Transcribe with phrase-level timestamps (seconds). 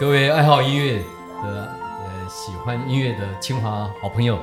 [0.00, 0.96] 各位爱好音乐
[1.42, 4.40] 的、呃喜欢音乐的清华好朋友，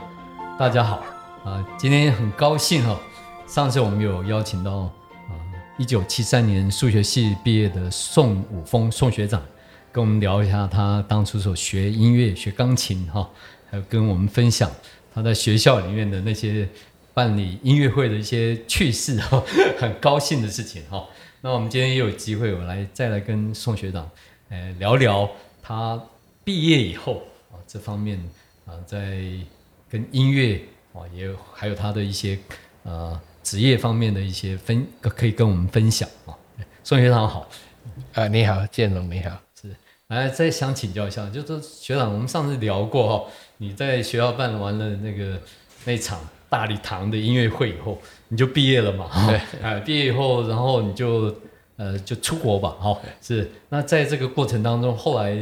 [0.59, 1.03] 大家好
[1.43, 1.65] 啊！
[1.79, 2.95] 今天很高兴哈，
[3.47, 5.33] 上次我们有邀请到啊，
[5.79, 9.41] 一九七三年数学系毕业的宋武峰宋学长，
[9.91, 13.27] 跟我们聊一下他当初所学音乐、学钢琴哈，
[13.71, 14.69] 还有跟我们分享
[15.11, 16.69] 他在学校里面的那些
[17.15, 19.43] 办理音乐会的一些趣事哈，
[19.79, 21.03] 很高兴的事情哈。
[21.41, 24.07] 那我们今天也有机会，我来再来跟宋学长，
[24.49, 25.27] 呃，聊聊
[25.67, 26.01] 他
[26.45, 27.21] 毕业以后
[27.51, 28.17] 啊这方面
[28.65, 29.19] 啊，在
[29.89, 30.61] 跟音乐
[30.93, 32.39] 啊，也还有他的一些
[32.83, 36.31] 呃职业方面的一些分，可以跟我们分享啊。
[36.85, 37.49] 宋学长好，
[38.13, 39.75] 啊，你好，建龙你好，是，
[40.07, 45.37] 来再想请教一下，就是学长，我们上次聊过哈，你在学校办完了那个
[45.83, 48.01] 那场大礼堂的音乐会以后。
[48.29, 49.09] 你就毕业了嘛？
[49.27, 51.35] 对，哎，毕业以后，然后你就
[51.77, 53.49] 呃就出国吧，哈，是。
[53.69, 55.35] 那在这个过程当中，后来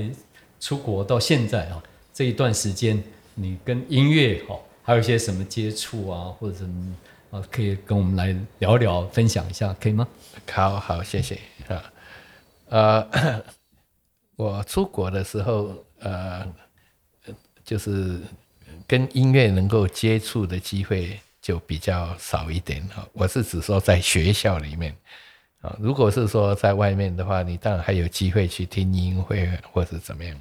[0.60, 1.82] 出国到现在啊，
[2.14, 6.96] 这一段时间，你跟音乐哈还有一些什么接触啊，或者什么
[7.32, 10.08] 啊，可以跟我们来聊聊，分享一下，可以吗？
[10.52, 11.92] 好好，谢谢啊。
[12.70, 13.44] 呃，
[14.38, 16.48] 我出国的时候，呃，
[17.64, 18.20] 就是
[18.88, 21.20] 跟音乐能够接触的机会。
[21.46, 24.96] 就比较少一点哈，我是只说在学校里面
[25.66, 30.40] 啊，如果是说在外面的话，你当然还有机会去听音乐会或者怎么样，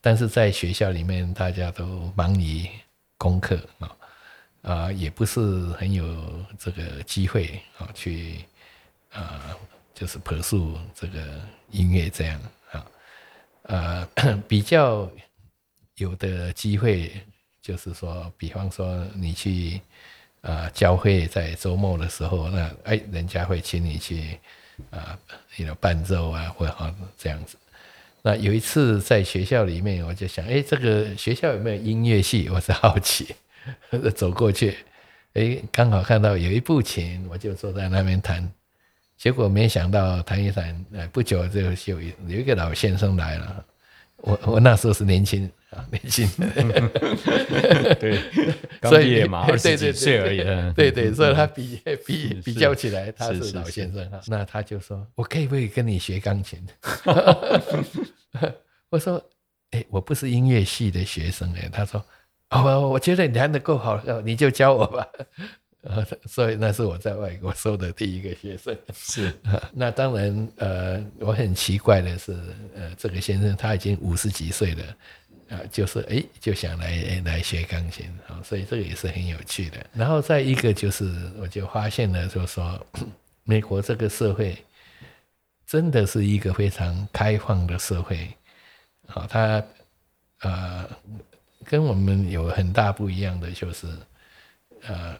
[0.00, 2.68] 但是在学校里面大家都忙于
[3.18, 3.96] 功课啊，
[4.62, 5.40] 啊也不是
[5.72, 6.04] 很有
[6.56, 8.44] 这个机会啊去
[9.12, 9.56] 啊
[9.92, 11.20] 就是朴素这个
[11.70, 12.86] 音乐这样啊，
[14.14, 15.10] 呃 比较
[15.96, 17.10] 有的机会
[17.60, 19.80] 就是说，比方说你去。
[20.44, 24.38] 啊，教会在周末的时候，那哎，人家会请你去
[24.90, 25.18] 啊，
[25.56, 27.56] 有伴奏啊，或者这样子。
[28.20, 32.48] 那有一次在学校里面，我就想，哎，这个学校有没有音乐系？
[32.52, 33.34] 我是好奇，
[34.14, 34.76] 走过去，
[35.32, 38.46] 哎，刚好看到有一部琴，我就坐在那边弹。
[39.16, 43.64] 结果没想到弹一弹，哎，不久就有有一个老先生来了。
[44.16, 45.50] 我我那时候是年轻。
[45.90, 46.28] 年轻，
[47.98, 48.18] 对，
[48.80, 50.38] 刚毕业嘛，二十几岁而已。
[50.74, 54.20] 对对，所以他比比比较起来，他是老先生哈。
[54.26, 56.58] 那他就说：“我可以不可以跟你学钢琴？”
[58.90, 59.22] 我说
[59.72, 62.04] ：“哎，我不是音乐系的学生哎。”他说
[62.50, 65.06] ：“哦，我觉得你弹的够好，你就教我吧。”
[66.24, 68.74] 所以那是我在外国收的第一个学生。
[68.94, 69.30] 是，
[69.70, 72.32] 那当然，呃，我很奇怪的是，
[72.74, 74.82] 呃，这个先生他已经五十几岁了。
[75.50, 79.86] 啊，就是哎，就想来来学钢琴啊，所以这个也是很有趣的。
[79.92, 81.04] 然后再一个就是，
[81.38, 82.86] 我就发现了，就是说，
[83.44, 84.56] 美国这个社会
[85.66, 88.28] 真的是一个非常开放的社会，
[89.06, 89.62] 好，它
[90.40, 90.88] 呃
[91.64, 93.86] 跟我们有很大不一样的，就是
[94.86, 95.14] 呃，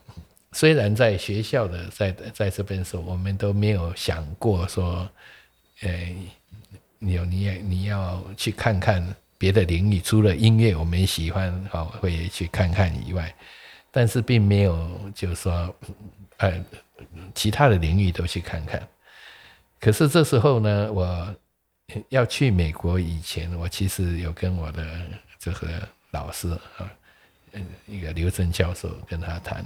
[0.53, 5.07] 虽然在学校的在在这边时候，我们都没有想过说，
[5.83, 6.17] 呃，
[6.99, 9.15] 你你你要去看看。
[9.45, 13.31] 别的领域除了音乐我们喜欢好会去看看以外，
[13.91, 15.77] 但是并没有就是说，
[16.39, 16.65] 呃，
[17.35, 18.83] 其他的领域都去看看。
[19.79, 21.37] 可是这时候呢，我
[22.09, 24.83] 要去美国以前，我其实有跟我的
[25.39, 26.91] 这个老师啊，
[27.53, 29.63] 嗯，一个刘正教授跟他谈，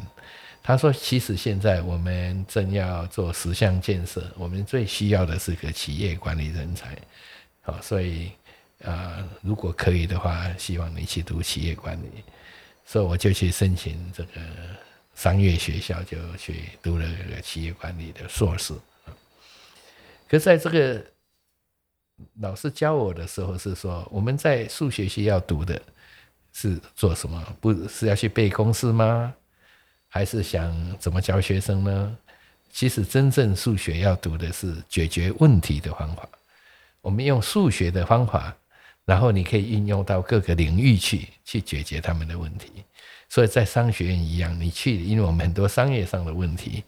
[0.60, 6.98] 他说其实现在我们正要做十项建设，我们最需要的是个企业管理人才，
[7.60, 8.32] 好，所以。
[8.84, 12.22] 啊，如果可以的话，希望你去读企业管理，
[12.86, 14.40] 所以我就去申请这个
[15.16, 18.72] 商业学校，就去读了这个企业管理的硕士。
[20.28, 21.04] 可在这个
[22.40, 25.82] 老师教我的时候，是说我们在数学系要读的
[26.52, 27.56] 是做什么？
[27.60, 29.34] 不是要去背公式吗？
[30.06, 32.16] 还是想怎么教学生呢？
[32.70, 36.28] 其实真正数学要读的是解决问题的方法。
[37.00, 38.56] 我们用数学的方法。
[39.08, 42.70] 然后你可以运用到各个领域去，去解决他们的问题。
[43.26, 46.84] 所以在商学院一样，你去，因为我们很多商业上的问题，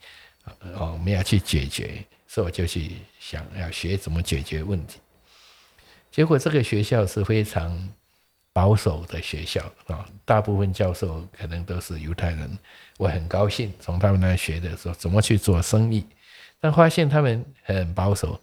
[0.75, 4.99] 哦，我们要去解决，所以我就去想要学怎么解决问题。
[6.11, 7.89] 结果这个学校是非常
[8.53, 12.59] 保守的学校啊，大部分教授可能都是犹太人。
[12.99, 16.05] 我很高兴从他们那学的时候，怎么去做生意，
[16.61, 18.39] 但发现他们很保守。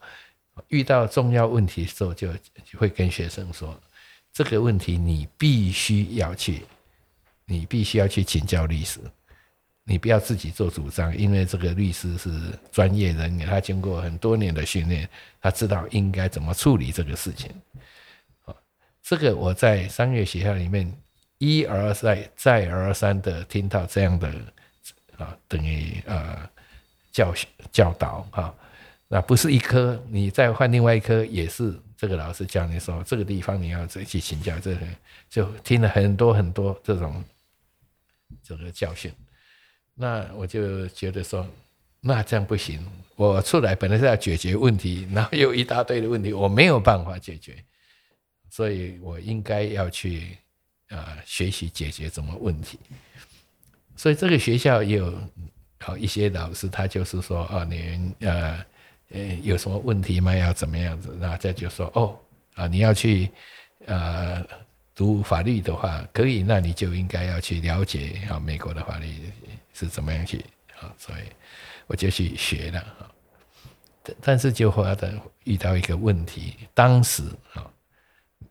[0.69, 2.30] 遇到重要问题的时候，就
[2.77, 3.80] 会跟学生说
[4.33, 6.63] ：“这个问题你必须要去，
[7.45, 9.00] 你必须要去请教律师，
[9.83, 12.30] 你不要自己做主张，因为这个律师是
[12.71, 15.09] 专业人员，他经过很多年的训练，
[15.42, 17.50] 他知道应该怎么处理这个事情。”
[19.01, 20.92] 这个我在商业学校里面
[21.38, 24.27] 一而再再而三的听到这样的
[25.18, 26.38] 啊，等于呃
[27.13, 28.54] 教学教导啊，
[29.07, 34.81] 那不是一科，你再换另外一科也是这个老师教你说这个地方你要自己请教，这个
[35.30, 37.24] 就听了很多很多这种
[38.44, 39.12] 这个教训，
[39.95, 41.48] 那我就觉得说。
[42.00, 42.80] 那这样不行，
[43.15, 47.56] 我出来本来是要解决问题，然后有一大堆的问题，我没有办法解决，
[48.51, 50.38] 所以我应该要去
[50.89, 52.80] 啊学习解决什么问题。
[53.95, 55.12] 所以这个学校也有
[55.80, 58.63] 好一些老师，他就是说啊，你呃
[59.12, 60.36] 呃有什么问题吗？
[60.36, 61.18] 要怎么样子？
[61.19, 62.19] 然后再就说哦
[62.56, 63.30] 啊，你要去
[63.86, 64.45] 呃
[64.95, 69.07] 读法律的话，可以，那你就应该要去了解啊美国的法律
[69.74, 70.44] 是怎么样去
[70.80, 71.21] 啊，所以。
[71.89, 73.07] 我就去学了啊，
[74.19, 75.13] 但是就发的
[75.45, 77.24] 遇到一个问题，当时
[77.54, 77.63] 啊，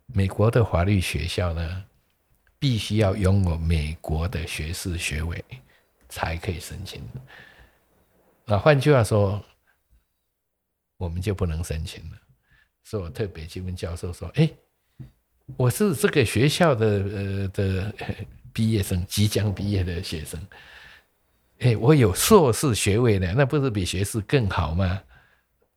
[0.07, 1.85] 美国的法律学校呢，
[2.59, 5.45] 必须要拥有美国的学士学位
[6.09, 7.03] 才可以申请。
[8.47, 9.45] 那换句话说，
[10.97, 12.17] 我们就不能申请了。
[12.85, 14.51] 所以我特别去问教授说：“哎，
[15.57, 17.95] 我是这个学校的呃的
[18.53, 20.41] 毕业生，即将毕业的学生。”
[21.61, 25.03] 哎，我有硕士学位的，那不是比学士更好吗？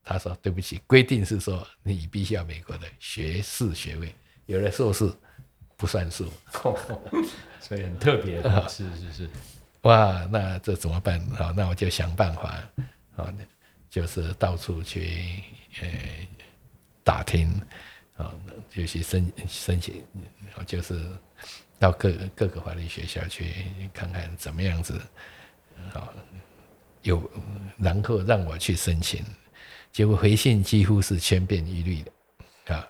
[0.04, 4.14] 他说：“对不起，规定是说你必须要美国的学士学位，
[4.46, 5.12] 有了硕士
[5.78, 6.32] 不算数。
[7.62, 9.30] ”所以很特别的， 是是是。
[9.84, 11.20] 哇，那这怎么办？
[11.32, 12.62] 好，那我就想办法，
[13.16, 13.34] 啊，
[13.90, 15.44] 就是到处去
[15.82, 15.88] 呃
[17.04, 17.50] 打听，
[18.18, 18.34] 啊，
[18.70, 20.04] 就去申申请，
[20.66, 21.06] 就是
[21.80, 23.54] 到各各个法律学校去
[23.94, 25.02] 看看怎么样子。
[25.94, 26.14] 啊，
[27.04, 27.32] 有，
[27.78, 29.24] 然后让我去申请，
[29.94, 32.04] 结果回信几乎是千篇一律
[32.66, 32.86] 的，啊，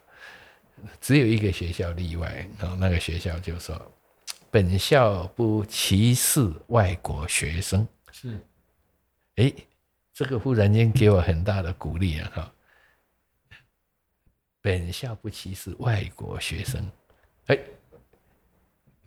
[0.99, 3.79] 只有一个学校例外，然后那个学校就说，
[4.49, 8.39] 本校不歧视外国学生，是，
[9.35, 9.53] 哎，
[10.19, 12.51] 这个忽然间给我很大的鼓励啊，哈，
[14.61, 16.85] 本校不歧视外国学生，
[17.45, 17.57] 哎，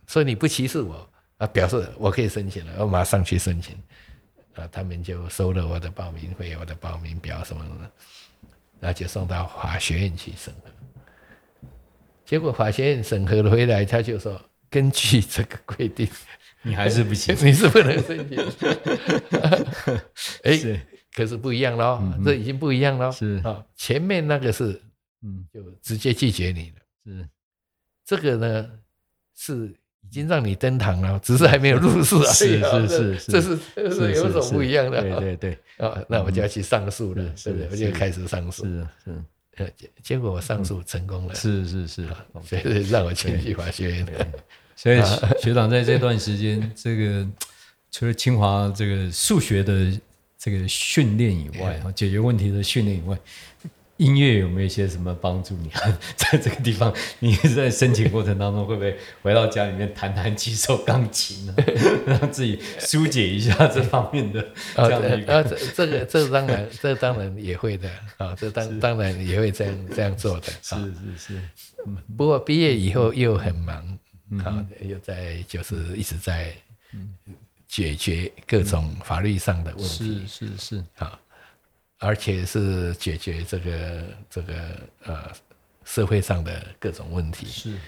[0.06, 1.06] 所以你不歧视我。
[1.36, 3.76] 啊，表示我可以申请了，我马上去申请，
[4.54, 7.90] 啊，他们就收了我的报名费、我的报名表什么的，
[8.80, 10.70] 那就送到法学院去审核。
[12.24, 16.08] 结果法学院审核了回来，他就说，根据这个规定，
[16.62, 18.38] 你还是不行， 你是不能申请。
[20.44, 23.10] 哎，可是不一样喽，这已经不一样喽。
[23.10, 24.80] 是啊，前面那个是，
[25.22, 26.76] 嗯，就直接拒绝你了。
[27.04, 27.28] 是，
[28.04, 28.70] 这个呢
[29.34, 29.74] 是。
[30.04, 32.16] 已经让你登堂了，只是还没有入室
[32.64, 32.88] 而已。
[32.88, 33.56] 是是是，这是
[33.94, 35.00] 是有种不一样的。
[35.00, 37.68] 对对对，啊，那我就要去上诉了，是不对？
[37.70, 38.64] 我就开始上诉。
[38.64, 39.24] 是是，
[39.58, 41.34] 呃，结结果我上诉成功了。
[41.36, 42.08] 是是是，
[42.44, 44.32] 所以让我进去法学院。
[44.74, 45.00] 所以
[45.40, 47.26] 学长在这段时间，这个
[47.92, 49.72] 除了清华这个数学的
[50.42, 53.16] 这个训练以外，啊，解决问题的训练以外。
[53.98, 55.54] 音乐有没有一些什么帮助？
[55.58, 61.54] 你看，在这个地方，你在申请过程当中，会不会回到家里面弹弹几首钢琴呢？
[62.04, 64.44] 让自己疏解一下这方面的
[64.74, 65.44] 这样的一个。
[65.44, 70.48] 这这个这当然这当然也会的啊，这当当然也会这样这样做的。
[70.60, 71.40] 是是是。
[72.16, 73.98] 不过毕业以后又很忙
[74.44, 76.52] 啊，又在就是一直在
[77.72, 80.26] 解决各种法律上的问题。
[80.28, 80.84] 是是是。
[80.96, 81.18] 啊。
[82.04, 84.52] 而且是解决这个这个
[85.04, 85.30] 呃
[85.84, 87.78] 社会上的各种问题，是，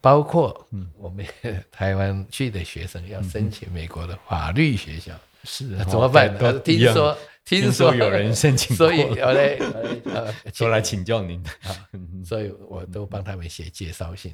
[0.00, 1.26] 包括我们
[1.70, 5.12] 台湾去的学生要申请美国的法律学校，
[5.44, 6.34] 是怎么办？
[6.62, 9.58] 听说听说有人申请，所以我 来
[10.06, 11.68] 呃都来请教您啊，
[12.24, 14.32] 所以我都帮他们写介绍信。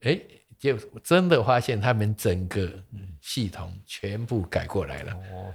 [0.00, 0.20] 哎，
[0.58, 2.70] 就真的发现他们整个
[3.20, 5.12] 系统全部改过来了。
[5.12, 5.54] 哦。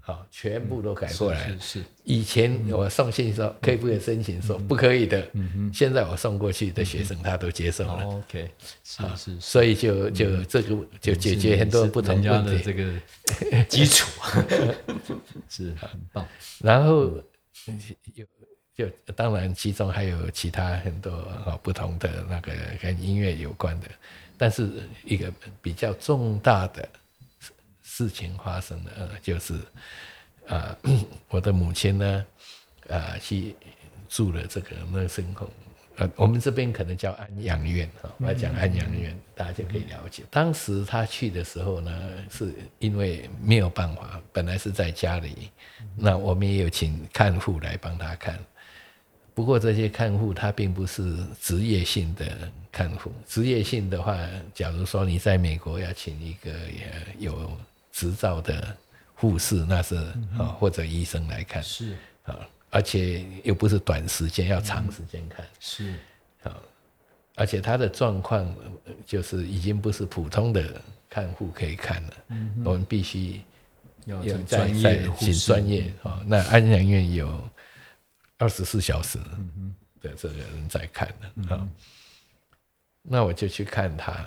[0.00, 1.54] 好，全部都改过来。
[1.60, 5.28] 是以前我送信说可以不可以申请，说不可以的。
[5.34, 5.70] 嗯哼。
[5.72, 8.04] 现在我送过去的学生他都接受了。
[8.04, 8.50] OK。
[8.82, 9.40] 是是。
[9.40, 12.62] 所以就就这个就解决很多不同问题。
[12.64, 12.90] 这个
[13.68, 14.08] 基础
[15.48, 16.26] 是很棒。
[16.60, 17.02] 然后
[18.14, 18.24] 有
[18.76, 21.10] 就当然其中还有其他很多
[21.46, 23.88] 啊不同的那个跟音乐有关的，
[24.36, 26.88] 但是一个比较重大的。
[27.88, 29.54] 事情发生了，呃，就是，
[30.48, 30.76] 啊，
[31.30, 32.26] 我的母亲呢，
[32.90, 33.56] 啊，去
[34.06, 35.48] 住了这个乐生宫，
[35.94, 40.24] 呃，我们这边可能叫安养院，哈，我讲安养院，大家就可以了解。
[40.30, 45.50] 当时他去的时候呢，是因为没有办法，本来是在家里，
[45.96, 48.38] 那我们也有请看护来帮他看，
[49.36, 52.26] 不过这些看护他并不是职业性的
[52.72, 54.16] 看护，职业性的话，
[54.54, 57.52] 假如说你在美国要请一个呃有
[57.92, 58.74] 执照的
[59.14, 59.94] 护士，那是
[60.38, 61.94] 啊或者医生来看是。
[62.22, 65.44] 啊，而且又不是短时间，要长时间看。
[65.60, 65.92] 是。
[66.42, 66.56] 啊，
[67.34, 68.42] 而且他的状况
[68.86, 72.12] 呃就是已经不是普通的看护可以看了，
[72.64, 73.42] 我们必须
[74.06, 75.34] 要请在专在请业的护士。
[75.46, 76.22] 专业啊。
[76.26, 77.50] 那安养院有
[78.38, 79.18] 二十四小时
[80.00, 81.68] 的这个人在看的啊，
[83.02, 84.24] 那我就去看他，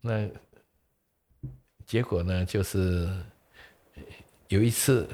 [0.00, 0.28] 那
[1.84, 3.08] 结果呢，就是
[4.48, 5.08] 有一次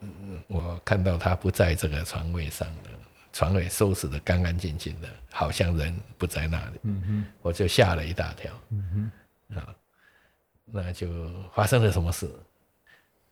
[0.00, 2.90] 嗯我看到他不在这个床位上了，
[3.32, 8.52] 床位收拾的干干净净的，好像人不在那里，嗯我就吓了一大跳。
[8.70, 9.10] 嗯
[9.56, 9.74] 啊，
[10.64, 12.30] 那就发生了什么事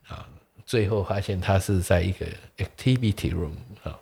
[0.09, 0.29] 啊？
[0.69, 2.27] 最后发现他是在一个
[2.59, 3.99] activity room 啊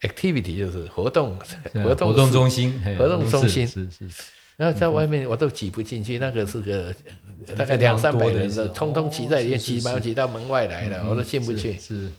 [0.00, 1.38] ，activity 就是活动
[1.72, 3.64] 哼，活动活动中心，活动中心。
[3.64, 4.22] 是是是。
[4.56, 6.92] 然后在外面我都挤不进去，那个是个
[7.56, 11.78] 大概两三百人的，通通挤在里面，挤满挤到门外来了，我都进不去。
[11.78, 12.10] 是。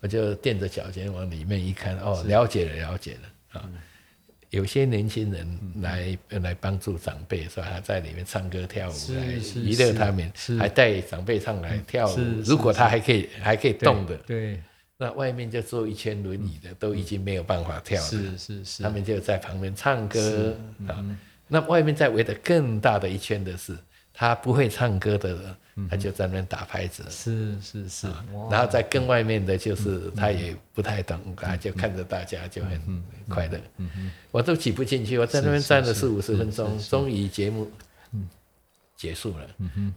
[0.00, 3.70] 我就垫着脚尖往里面一看，哦，了解了，了解了啊。
[4.50, 7.68] 有些年轻人来来帮助长辈是吧？
[7.72, 14.60] 他在里面唱歌跳舞是来是娱乐他们是，还带长辈上来跳舞如果他还可以还可以动的，对，
[14.98, 18.08] 那外面就坐一圈轮椅的都已经没有办法跳了。
[18.08, 21.16] 是是是，他们就在旁边唱歌嗯啊。
[21.46, 23.76] 那外面再围的更大的一圈的是，
[24.12, 25.56] 他不会唱歌的人，
[25.88, 27.04] 他就在那边打拍子。
[27.08, 28.06] 是是是，
[28.50, 33.60] 然后在更外面的就是他也不太懂，他就看着大家就很快乐。
[34.30, 37.70] 我都挤不进去，我在那边站了四五十分钟，终于节目
[38.96, 39.46] 结束了，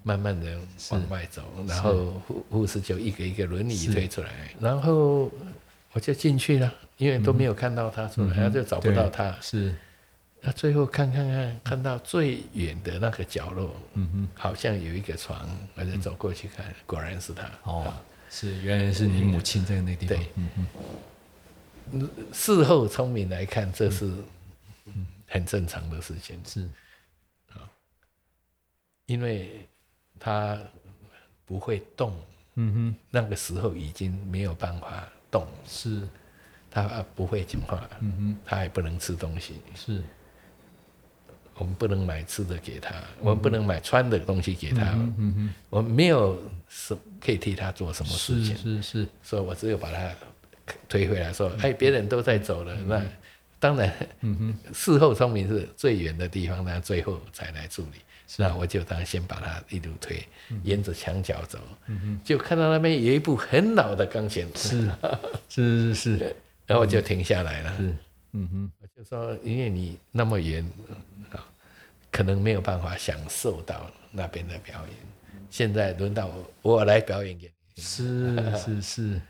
[0.04, 0.58] 慢慢的
[0.92, 5.30] 往外走，然后护护士就一个一个轮椅推出来，然后
[5.92, 9.36] 我就进去了，因为都没有看到他出来，然后就找不到他。
[9.42, 9.74] 是
[10.46, 17.50] 那最后看看看，看到最远的那个角落，嗯哼好像有一个床，我就走过去看，果然是他。
[17.64, 17.94] 哦，
[18.30, 20.18] 是原来是你母亲在那地方。
[20.18, 22.10] 对，嗯哼。
[22.34, 24.12] 事后聪明来看，这是
[25.28, 26.70] 很正常的事情，是。
[29.06, 29.68] 因为
[30.20, 30.58] 他
[31.46, 32.18] 不会动，
[32.56, 32.96] 嗯哼。
[33.10, 36.08] 那个时候已经没有办法动，是。
[36.72, 38.38] 他不会讲话，嗯哼。
[38.46, 40.02] 他也不能吃东西，是
[41.56, 50.12] 我们不能买吃的给他，我们不能买穿的东西给他，嗯哼我们没有什可以替他做什么事情，是是所以我只有把他
[50.88, 53.02] 推回来说，哎，别人都在走了，那
[53.60, 53.94] 当然，
[54.74, 58.00] 事后聪明是最远的地方，那最后才来处理。
[58.36, 60.26] 那我就当先把他一路推，
[60.64, 61.60] 沿着墙角走，
[62.24, 64.90] 就看到那边有一部很老的钢琴，是
[65.50, 66.36] 是是是。
[66.66, 67.78] 然后我就停下来了。
[67.78, 67.94] 是
[68.34, 68.72] 嗯哼。
[68.80, 70.64] 我就说，因为你那么远
[71.32, 71.44] 啊，
[72.12, 74.98] 可能没有办法享受到那边的表演。
[75.50, 77.82] 现在轮到我，我来表演给你。
[77.82, 79.22] 是是是。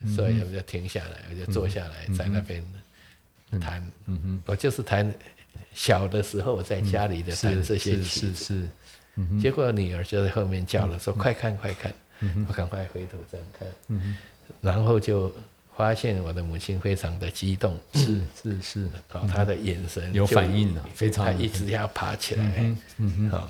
[0.14, 2.64] 所以我就停下来，我就坐下来在那边
[3.60, 3.84] 弹。
[4.06, 5.12] 嗯哼我就是弹
[5.74, 8.68] 小的时候我在家里的弹这些是曲子，是是
[9.16, 11.92] 嗯结果女儿就在后面叫了，说：“快看快看！”
[12.48, 14.16] 我赶快回头这样看，嗯
[14.60, 15.34] 然后就
[15.78, 18.20] 发现我的母亲非常的激动，是。
[18.42, 23.48] 是是哦，她的眼神有反应了非常她一直要爬起来，嗯哼啊，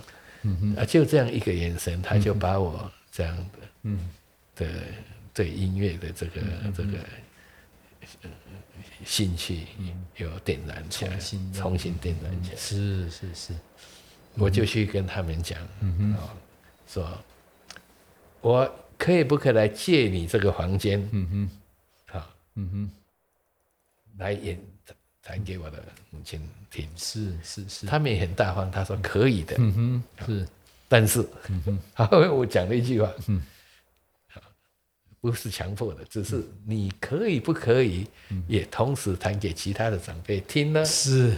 [0.76, 4.10] 啊，就这样一个眼神，她就把我这样的嗯。
[4.56, 4.66] 的
[5.32, 6.40] 对音乐的这个
[6.76, 6.98] 这个
[8.22, 8.30] 呃
[9.06, 9.60] 兴趣
[10.16, 11.16] 有点燃起来，
[11.54, 12.56] 重新点燃起来。
[12.56, 13.54] 是是是。
[14.34, 15.58] 我就去跟他们讲，
[16.18, 16.28] 哦，
[16.86, 17.08] 说
[18.40, 21.44] 我可以不可以来借你这个房间，嗯哼。
[21.44, 21.67] 啊，
[22.58, 22.90] 嗯哼。
[24.18, 24.58] 来演
[25.22, 26.88] 弹给我的母亲听。
[26.96, 27.86] 是是是。
[27.86, 29.72] 他们也很大方，他说可以的，嗯
[30.18, 30.48] 哼是。
[30.88, 31.24] 但是，
[31.94, 33.40] 然后 我讲了一句话，嗯。
[35.20, 38.06] 不是强迫的，只是你可以不可以
[38.46, 40.84] 也同时弹给其他的长辈听呢？
[40.84, 41.36] 是。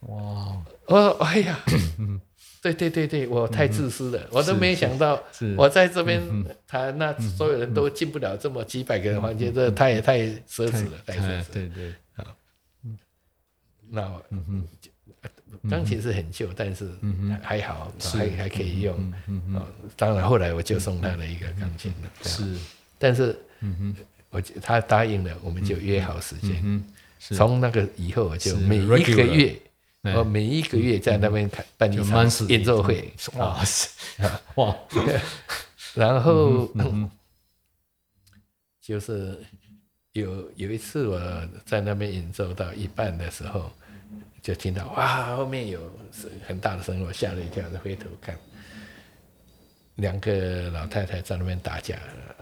[0.00, 0.56] 哇。
[0.86, 1.60] 哦哎呀，
[2.60, 5.22] 对对对对，我太自私了，我都没想到
[5.56, 6.20] 我在这边
[6.66, 11.44] 弹，那所有人都进不了这么几百个人房间，这太太奢侈了，太奢哎侈了。
[11.52, 11.94] 对对。
[13.90, 14.22] 那我
[15.70, 16.90] 钢琴是很旧，但是
[17.42, 19.12] 还好，还还可以用。
[19.26, 22.10] 嗯哦当然后来我就送他了一个钢琴了。
[22.22, 22.54] 是，
[22.98, 23.96] 但是嗯哼，
[24.28, 26.60] 我就他答应了，我们就约好时间。
[26.62, 26.84] 嗯
[27.18, 27.34] 是。
[27.34, 29.56] 从那个以后，我就每一个月，哎
[30.02, 33.90] 我每一个月在那边开办一就场演奏会，哇塞
[34.54, 34.76] 哇。
[35.94, 36.68] 然后
[38.80, 39.38] 就是
[40.12, 41.20] 有有一次我
[41.66, 43.70] 在那边演奏到一半的时候，
[44.40, 45.80] 就听到哇，后面有
[46.46, 48.38] 很大的声音，我吓了一跳，就回头看，
[49.96, 51.96] 两个老太太在那边打架，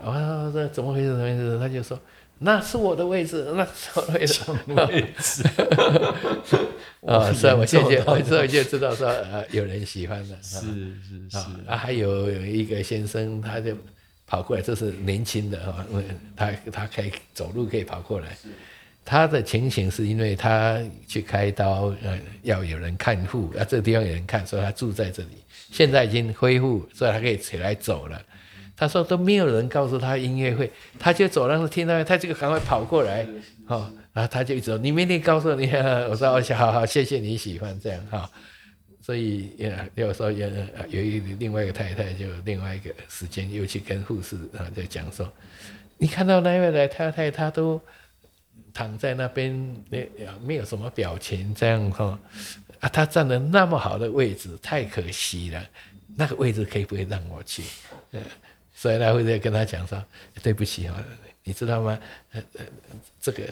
[0.05, 1.09] 啊，这怎么回事？
[1.09, 1.59] 怎么回事？
[1.59, 1.99] 他就说
[2.39, 5.43] 那是我的位置，那是我的位置，位置。
[7.07, 13.77] 啊，所以我现在我所以就知道说，呃，有人喜欢了，是是是，啊，还有有一个先生，他就
[14.27, 15.87] 跑过来，这是年轻的哈，
[16.35, 18.37] 他他可以走路，可以跑过来。
[19.05, 25.29] 他的情形是因为他去开刀，呃，要有人看护，啊，这个地方有人看，所以他住在这里。
[25.71, 28.21] 现在已经恢复，所以他可以起来走了。
[28.77, 33.27] 他说都没有人告诉他音乐会，他就走廊上听到，他就赶快跑过来，
[33.67, 35.67] 哦，然后他就一直说：“你明天告诉你。”
[36.11, 38.31] 我说：“我好好，谢谢你喜欢这样哈。”
[39.01, 40.51] 所以也有时候也
[40.91, 45.27] 有一另外一个太太，就另外一个时间又去跟护士啊在讲说
[45.97, 47.81] ：“你看到那位来太太，她都
[48.75, 49.99] 躺在那边，那
[50.45, 52.19] 没有什么表情，这样哈
[52.81, 55.65] 啊，她站的那么好的位置，太可惜了。
[56.17, 57.63] 那个位置可以不可以让我去？”
[58.13, 58.21] 嗯。
[58.79, 60.05] 所以他会在跟他讲说
[60.43, 61.03] ：“对不起啊，
[61.43, 61.99] 你知道吗？
[62.33, 62.65] 呃呃，
[63.19, 63.43] 这个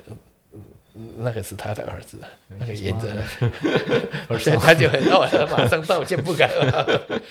[1.17, 2.19] 那个是他的儿子，
[2.59, 3.11] 那个演着，
[4.39, 7.25] 所以他就很哦，马上道歉不敢了。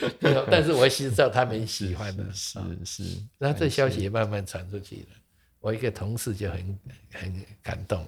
[0.50, 3.04] 但是我是知道他们喜欢的，是是。
[3.38, 5.16] 那这消息也慢慢传出去了。
[5.60, 6.80] 我一个同事就很
[7.14, 8.04] 很感动，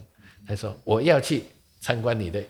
[0.47, 1.43] 他说我要去
[1.79, 2.43] 参观你的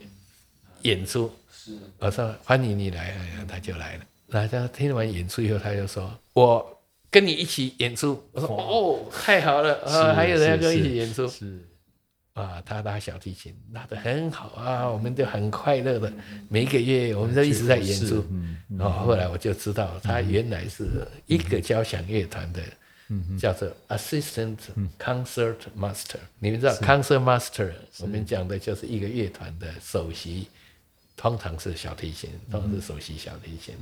[0.84, 1.30] 演出。
[1.52, 3.14] 是，我说欢迎你来，
[3.46, 4.06] 他就来了。
[4.28, 6.72] 那他听完演出以后，他就说我。”
[7.16, 10.14] 跟你一起演出，我说哦，太好了呃！
[10.14, 11.66] 还有人要跟我一起演出，是
[12.34, 16.12] 啊，他拉小提琴拉得很好啊，我们就很快乐的，
[16.50, 18.22] 每一个月我们都一直在演出。
[18.78, 22.62] 然后后来我就知道，他原来是一个交响乐团的，
[23.40, 24.58] 叫做 Assistant
[25.00, 26.20] Concert Master。
[26.40, 30.48] 你们知道 Concert Master，我们讲的就是一个乐团的首席。
[31.18, 33.74] 通常是小提琴，通常是首席小提琴，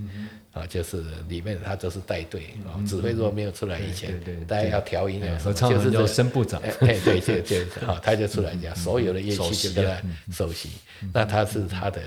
[0.52, 6.72] 啊，就是里面他都是带队啊，指挥如果没有出来以前，大家要调音啊，就是叫声部长，哎，
[7.04, 10.70] 对，就就好，他就出来讲，所有的乐器就跟他首席，
[11.12, 12.02] 那他是他的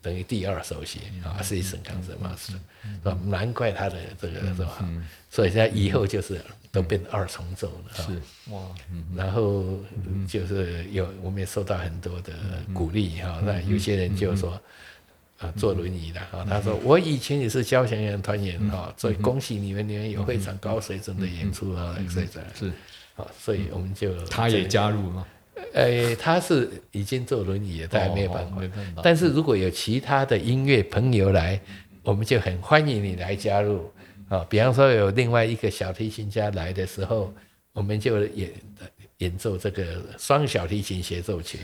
[0.00, 2.52] 等于第二首席啊，是一声康什嘛是，
[3.02, 3.18] 吧？
[3.24, 4.88] 难怪他的这个是吧？
[5.30, 6.40] 所以现在以后就是。
[6.72, 8.60] 都变二重奏了，是哇，
[9.16, 9.64] 然后
[10.28, 12.32] 就是有我们也受到很多的
[12.72, 13.40] 鼓励哈。
[13.44, 14.60] 那有些人就说
[15.38, 22.70] 啊，坐轮椅的哈，他说我以前也是交响乐团员哈，所以恭喜你们，你们有非常高水准的演出啊，所以是。
[23.16, 25.26] 啊，所以我们就他也加入吗？
[25.74, 28.62] 呃，他是已经坐轮椅了，他没有办法。
[29.02, 31.60] 但是如果有其他的音乐朋友来，
[32.02, 33.92] 我们就很欢迎你来加入。
[34.30, 37.34] 啊，比方说有另外一个小提琴家来的时候，
[37.72, 38.52] 我们就演
[39.18, 41.58] 演奏这个双小提琴协奏曲，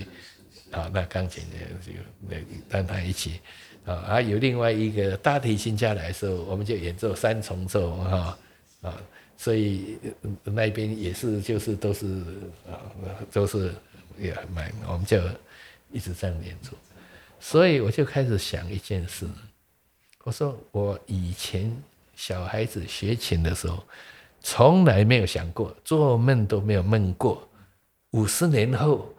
[0.72, 1.92] 啊，那钢琴呢就
[2.28, 2.36] 那
[2.68, 3.40] 让他一起，
[3.84, 8.38] 啊，还有另外一个大提琴家来的时候，我们就演奏三重奏，哈，
[8.82, 9.00] 啊，
[9.36, 9.96] 所以
[10.42, 12.04] 那边也是就是都是
[12.68, 12.82] 啊，
[13.32, 13.72] 都是
[14.18, 15.22] 也蛮，我们就
[15.92, 16.72] 一直这样演奏，
[17.38, 19.24] 所以我就开始想一件事，
[20.24, 21.70] 我说我以前。
[22.16, 23.84] 小孩子学琴的时候，
[24.40, 27.46] 从来没有想过，做梦都没有梦过，
[28.12, 29.14] 五十年后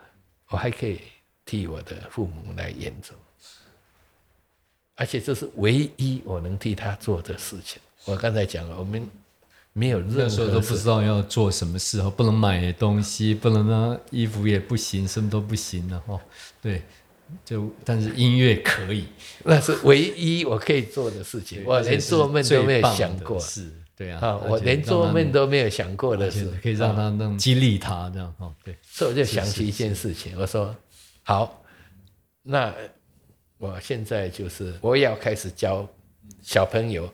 [0.50, 1.00] 我还可以
[1.46, 3.14] 替我的父母来演奏，
[4.96, 7.80] 而且这是唯一我能替他做的事情。
[8.06, 9.08] 我刚才讲了，我们
[9.74, 16.20] 没有任何都不知道要做什么事，不能买东西，不能呢衣服也不行，什么都不行了哦，
[16.62, 16.82] 对。
[17.44, 19.06] 就但是音乐可以，
[19.44, 21.64] 那是唯一我可以做的事情。
[21.66, 28.78] 我连做梦都没有想过，是，对啊，啊，我连做梦都没有想过的事，可以让他能激励他这样哦，对。
[28.82, 30.76] 所以我就想起一件事情，我说
[31.24, 31.64] 好，
[32.44, 32.74] 那
[33.58, 35.88] 我现在就是我也要开始教
[36.42, 37.12] 小朋友，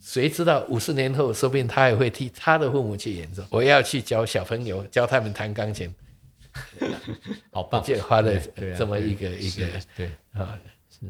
[0.00, 3.42] 谁知道五十年后，说不定他也会替他的父母去演奏。
[3.50, 5.92] 我要去教小朋友，教他们弹钢琴。
[7.50, 7.82] 好棒！
[7.82, 8.32] 就花了
[8.76, 9.66] 这么一个一个
[9.96, 10.58] 对啊，
[10.90, 11.06] 是。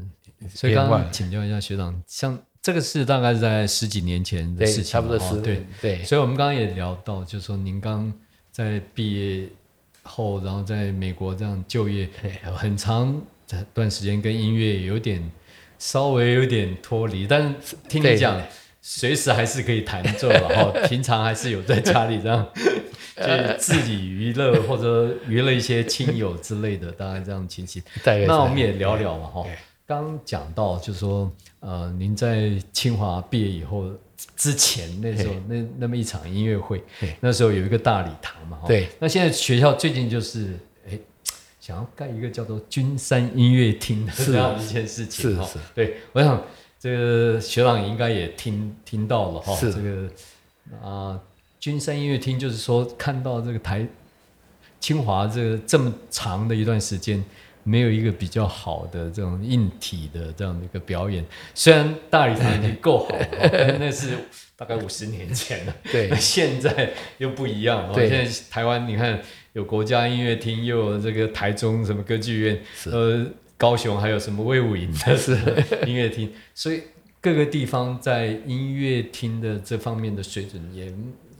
[0.55, 6.05] 所以刚刚请教一下学长，像这个是大概是在十几年前的事情，差不多十对对。
[6.05, 8.13] 所以我们刚刚也聊到，就是说您刚
[8.53, 9.49] 在毕业
[10.05, 12.09] 后，然后在美国这样就业
[12.55, 15.29] 很长这段时间，跟音乐有点
[15.79, 18.41] 稍微有点脱离，但是听你讲，
[18.90, 22.46] 随时还是可以弹奏然后 平常还是有在家里这样。
[23.18, 27.83] 就自己娱乐或者娱乐一些亲友之类的，大概这样情形。
[28.27, 29.44] 那我们也聊聊嘛，哈。
[29.85, 33.90] 刚讲到，就是说，呃，您在清华毕业以后
[34.37, 36.81] 之前，那时候那那么一场音乐会，
[37.18, 38.88] 那时候有一个大礼堂嘛，对。
[39.01, 40.57] 那现在学校最近就是，
[40.88, 40.96] 哎，
[41.61, 45.59] 想要盖一个叫做君山音乐厅的这样一件事情，是是。
[45.74, 46.40] 对，我想
[46.79, 50.09] 这个学长应该也听听到了哈，这个
[50.83, 51.21] 啊，
[51.59, 53.87] 君山音乐厅就是说看到这个台。
[54.81, 57.23] 清华这个这么长的一段时间，
[57.64, 61.25] 没有一个比较好的这种硬体的这样的一个表演。
[61.53, 64.11] 虽然大礼堂已经够好了，那是
[64.57, 65.77] 大概五十年前了。
[65.91, 67.93] 对， 现在又不一样。
[67.93, 69.21] 对，现在台湾你看
[69.53, 73.27] 有国家音乐厅，又有这个台中什么歌剧院，呃，
[73.59, 75.37] 高雄还有什么魏武营的是
[75.87, 76.85] 音乐厅，所以
[77.21, 80.90] 各个地方在音乐厅的这方面的水准也。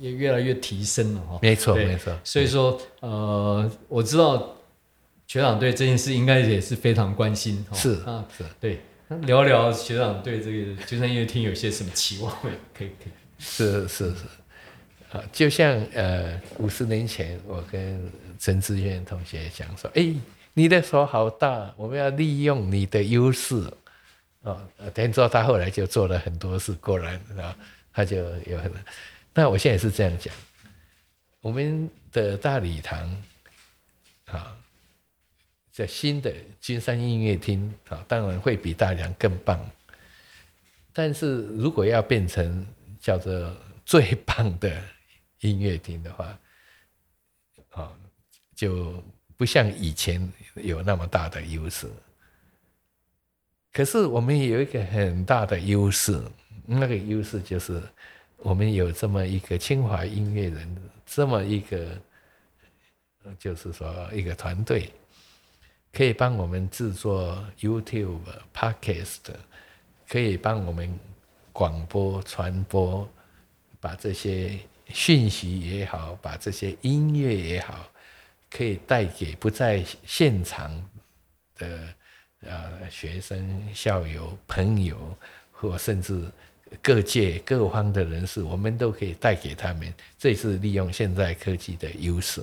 [0.01, 2.17] 也越来越提升了哈，没错没错。
[2.23, 4.57] 所以说，呃，我知道
[5.27, 7.77] 学长对这件事应该也是非常关心哈。
[7.77, 8.45] 是啊，是。
[8.61, 8.79] 对，
[9.23, 12.33] 聊聊学长对这个君山音乐厅有些什么期望？
[12.73, 13.13] 可以可以。
[13.41, 14.25] 是是是，
[15.11, 18.01] 啊，就像呃五十年前，我跟
[18.39, 20.15] 陈志远同学讲说，哎，
[20.59, 23.73] 你的手好大，我们要利用你的优势。
[24.41, 24.61] 哦，
[24.93, 27.57] 等于说他后来就做了很多事，果然啊，
[27.93, 28.73] 他就有很。
[29.33, 30.35] 那我现在是这样讲，
[31.41, 33.23] 我们的大礼堂
[34.25, 34.59] 啊，
[35.71, 39.65] 在新的金山音乐厅啊，当然会比大礼堂更棒。
[40.93, 42.67] 但是如果要变成
[43.01, 44.77] 叫做最棒的
[45.39, 46.37] 音乐厅的话，
[47.71, 47.93] 啊，
[48.57, 49.01] 就
[49.37, 50.21] 不像以前
[50.63, 51.89] 有那么大的优势。
[53.73, 56.21] 可是我们有一个很大的优势，
[56.67, 57.83] 那个优势就是。
[58.41, 61.89] 我们有这么一个清华音乐人，这么一个，
[63.37, 64.93] 就是说一个团队，
[65.93, 68.21] 可以帮我们制作 YouTube、
[68.55, 69.35] Podcast，
[70.09, 70.89] 可以帮我们
[71.53, 73.09] 广播传播，
[73.81, 77.91] 把这些讯息也好，把这些音乐也好，
[78.51, 80.71] 可以带给不在现场
[81.57, 81.95] 的
[82.41, 85.17] 呃学生、校友、朋友，
[85.53, 86.23] 或甚至。
[86.83, 92.43] 各界各方的人士，我们都可以带给他们，这是利用现在科技的优势。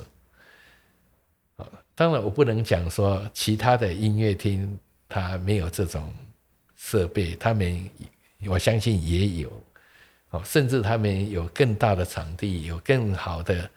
[1.58, 6.12] 啊，当然我不能讲说其他的音乐厅它没有这种
[6.76, 7.88] 设备，他们
[8.48, 9.64] 我相信也有，
[10.32, 13.70] 哦，甚至他们有更大的场地，有更好的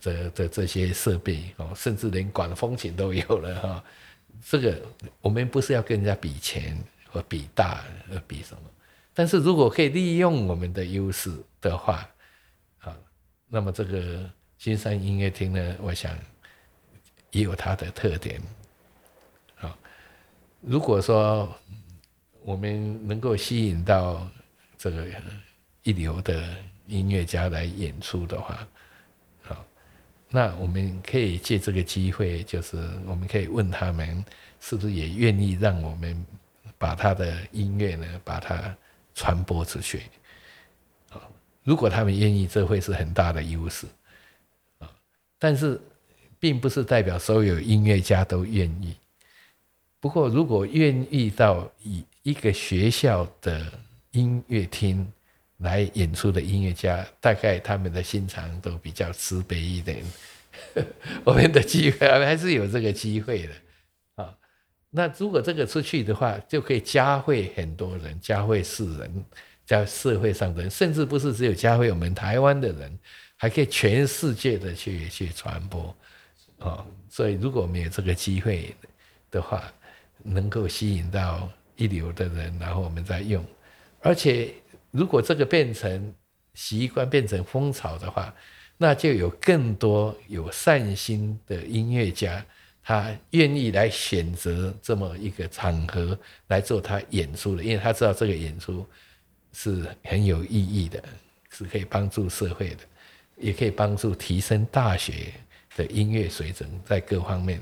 [0.00, 3.84] 的的这些设备，哦，甚至连管风琴都有了哈。
[4.42, 4.80] 这个
[5.20, 6.76] 我们不是要跟人家比钱
[7.10, 8.62] 或比大，而比什么？
[9.12, 12.08] 但是如果可以利用我们的优势的话，
[12.80, 12.96] 啊，
[13.48, 16.18] 那么这个金山音乐厅呢，我想
[17.30, 18.42] 也有它的特点，
[19.60, 19.76] 啊，
[20.60, 21.48] 如果说
[22.42, 24.28] 我们能够吸引到
[24.76, 25.06] 这个
[25.84, 26.44] 一流的
[26.88, 28.66] 音乐家来演出的话，
[30.34, 34.24] 那我们可以借这个机会，就是我们可以问他们，
[34.58, 36.26] 是不是也愿意让我们
[36.76, 38.76] 把他的音乐呢，把它
[39.14, 40.02] 传播出去，
[41.10, 41.22] 啊，
[41.62, 43.86] 如果他们愿意，这会是很大的优势，
[44.80, 44.90] 啊，
[45.38, 45.80] 但是
[46.40, 48.96] 并不是代表所有音乐家都愿意。
[50.00, 53.72] 不过，如果愿意到一一个学校的
[54.10, 55.06] 音乐厅
[55.64, 60.04] 来演出的音乐家，大概他们的心肠都比较慈悲一点，
[61.24, 63.52] 我们的机会还是有这个机会的。
[64.22, 64.32] 啊。
[64.90, 69.24] 那如果这个出去的话，就可以加会很多人，加会世人，
[69.66, 72.96] 加社会上的人，甚至不是只有加会我们台湾的人，
[73.36, 75.96] 还可以全世界的去去传播，
[76.60, 78.72] 啊，所以如果没有这个机会
[79.30, 79.64] 的话，
[80.22, 83.44] 能够吸引到一流的人，然后我们再用，
[84.00, 84.54] 而且
[84.94, 86.14] 如果这个变成
[86.54, 88.32] 习惯，变成风潮的话，
[88.76, 92.44] 那就有更多有善心的音乐家。
[92.86, 98.86] 他愿意来选择这么一个场合来做他演出的，因为他知道这个演出
[99.52, 101.02] 是很有意义的，
[101.50, 102.84] 是可以帮助社会的，
[103.36, 105.32] 也可以帮助提升大学
[105.74, 107.58] 的音乐水准，在各方面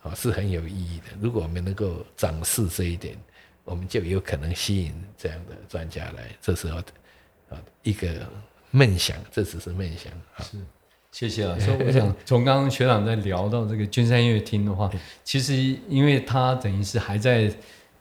[0.00, 1.04] 啊是很有意义的。
[1.20, 3.14] 如果我们能够展示这一点，
[3.64, 6.24] 我们就有可能吸引这样的专家来。
[6.40, 6.78] 这时候
[7.48, 8.08] 啊，一个
[8.70, 10.44] 梦想，这只是梦想啊。
[11.10, 11.58] 谢谢啊。
[11.58, 14.90] 所以我想 从刚刚学长在聊到这个君山音乐厅的话，
[15.22, 15.54] 其实
[15.88, 17.52] 因为它等于是还在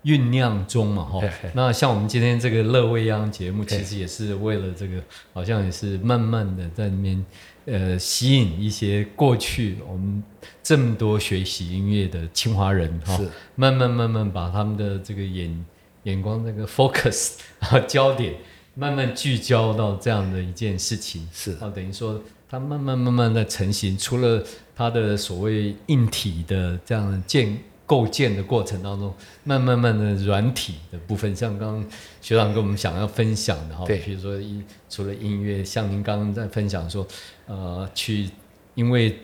[0.04, 1.22] 酝酿中嘛，哈。
[1.54, 7.24] 那像我们今天这个乐未央节目，其实也是为了这个，好像也是慢慢的在那边
[7.66, 10.24] 呃吸引一些过去我们
[10.64, 13.28] 这么多学习音乐的清华人哈、是。
[13.56, 15.66] 慢慢慢慢把他们的这个眼
[16.04, 18.36] 眼光那个 focus 啊焦点
[18.74, 21.52] 慢慢聚焦到这样的一件事情，是。
[21.60, 24.44] 啊，等于说它慢慢慢慢的成型，除了
[24.76, 31.86] 它的所谓硬体的这样的建构建的过程当中，慢慢慢的软体的部分，像刚刚
[32.22, 34.00] 学长跟我们想要分享的哈，对。
[34.00, 37.06] 比如说一除了音乐，像您刚刚在分享说，
[37.52, 38.30] 呃，去
[38.76, 39.20] 因为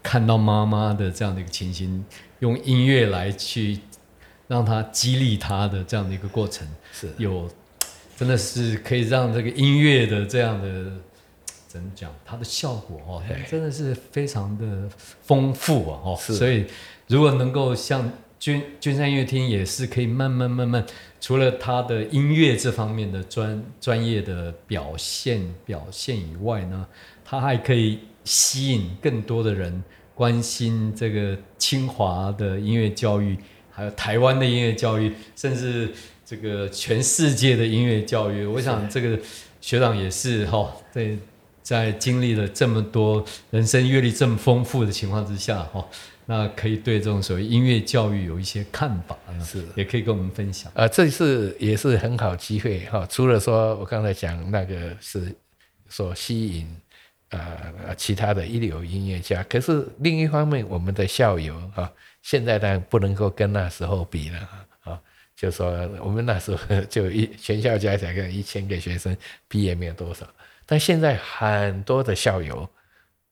[0.00, 2.04] 看到妈妈的这样的一个情形，
[2.38, 3.80] 用音乐来去
[4.46, 7.12] 让他激励他的这样的一个过程，是。
[7.18, 7.50] 有
[8.16, 10.92] 真的是可以让这个音乐的这样的
[11.66, 14.88] 怎么讲，它的效果哦，真的是非常的
[15.22, 16.66] 丰富啊哦，所以
[17.08, 18.08] 如果能够像
[18.38, 20.86] 君君山音乐厅也是可以慢慢慢慢，
[21.20, 26.86] 除了他的音乐这方面的专专业的表现表现以外呢，
[27.34, 29.82] 他还可以吸引更多的人
[30.14, 33.36] 关心这个清华的音乐教育，
[33.70, 35.92] 还有台湾的音乐教育，甚至
[36.24, 38.46] 这个全世界的音乐教育。
[38.46, 39.18] 我想这个
[39.60, 41.16] 学长也是哈、在
[41.60, 45.84] 在经历了这么多人生阅历这么丰富的情况之下哈、
[46.26, 50.70] 那可以对这种所谓音乐教育有一些看法呢，是也可以跟我们分享。
[50.74, 55.34] 呃，这次也是很好机会哈、除了说我刚才讲那个是
[55.88, 56.66] 所吸引
[57.30, 61.90] 呃其他的一流音乐家，可是另一方面，我们的校友啊、
[62.22, 64.38] 现在当然不能够跟那时候比了
[64.84, 65.00] 啊。
[65.36, 65.66] 就说
[66.00, 69.16] 我们那时候就一全校加起来一千个学生，
[69.48, 70.24] 毕业没有多少，
[70.64, 72.68] 但现在很多的校友，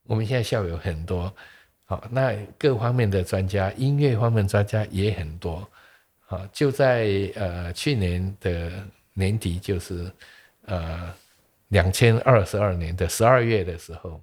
[0.04, 1.32] 我们现在校友很多，
[1.84, 5.66] 好，那各方面的专家，音乐方面专家也很多。
[6.26, 8.72] 啊，就在呃去年的
[9.12, 10.10] 年底，就是
[10.64, 11.14] 呃
[11.72, 14.22] 两千二十二年的十二月的时候，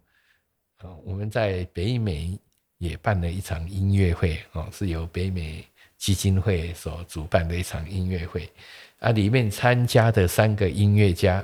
[0.78, 2.40] 啊，我们在北美
[2.78, 5.66] 也办了一场音乐会，哦，是由北美
[5.98, 8.48] 基金会所主办的一场音乐会，
[9.00, 11.44] 啊，里面参加的三个音乐家，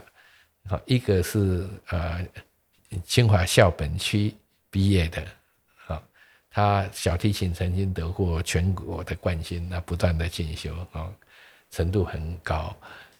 [0.69, 2.23] 啊，一个是呃
[3.03, 4.31] 清华校本区
[4.69, 5.25] 毕业的，
[5.87, 6.01] 啊。
[6.51, 11.11] 他小提琴曾经得过全国的冠军，那不断的进修啊、
[11.71, 12.73] 程度很高。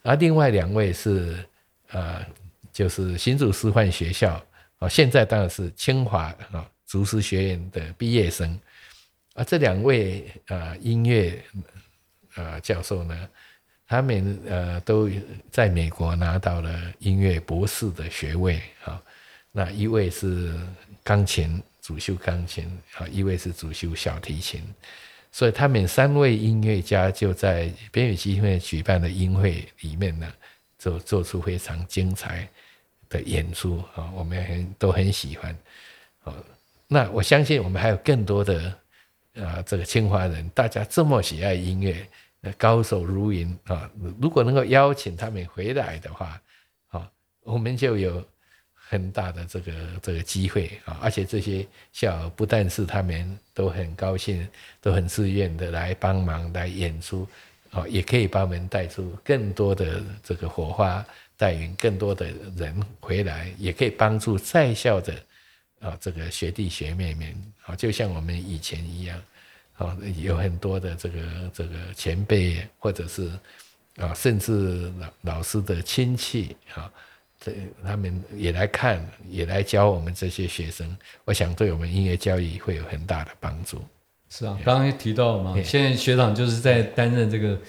[0.03, 1.43] 而另外两位是
[1.89, 2.23] 呃，
[2.75, 4.45] 就是新竹师范学校
[4.79, 8.59] 啊、现在当然是清华啊竹师学院的毕业生。
[9.33, 11.41] 啊，这两位呃音乐
[12.35, 13.29] 呃教授呢，
[13.87, 15.09] 他们呃都
[15.49, 19.01] 在美国拿到了音乐博士的学位啊、
[19.53, 20.53] 那一位是
[21.01, 22.65] 钢琴主修钢琴，
[22.97, 24.61] 啊，一位是主修小提琴，
[25.31, 30.29] 所以他们三位音乐家就在北美基金会举办的音会里面呢，
[30.77, 32.47] 就做出非常精彩
[33.09, 35.55] 的演出啊，我们很都很喜欢。
[36.23, 36.33] 哦，
[36.87, 38.73] 那我相信我们还有更多的
[39.35, 42.07] 啊，这个清华人，大家这么喜爱音乐，
[42.57, 43.89] 高手如云啊，
[44.19, 46.41] 如果能够邀请他们回来的话，
[46.89, 47.09] 啊，
[47.43, 48.23] 我们就有
[48.73, 54.47] 很大的这个这个机会啊，而且这些校不但是他们都很高兴，
[54.79, 57.27] 都很自愿的来帮忙来演出，
[57.71, 61.05] 啊，也可以帮我们带出更多的这个火花，
[61.37, 65.13] 带领更多的人回来，也可以帮助在校的
[65.79, 69.21] 啊这个学弟学妹们，啊，就像我们以前一样，
[69.77, 71.21] 啊，有很多的这个
[71.53, 73.29] 这个前辈或者是
[73.97, 76.91] 啊，甚至老老师的亲戚啊。
[77.37, 77.51] 这
[77.83, 83.83] 他们也来看，也来教我们这些学生，我想对我们音乐教育会有很大的帮助。
[84.29, 87.59] 是啊，刚刚也提到了嘛，现在学长就是在担任这个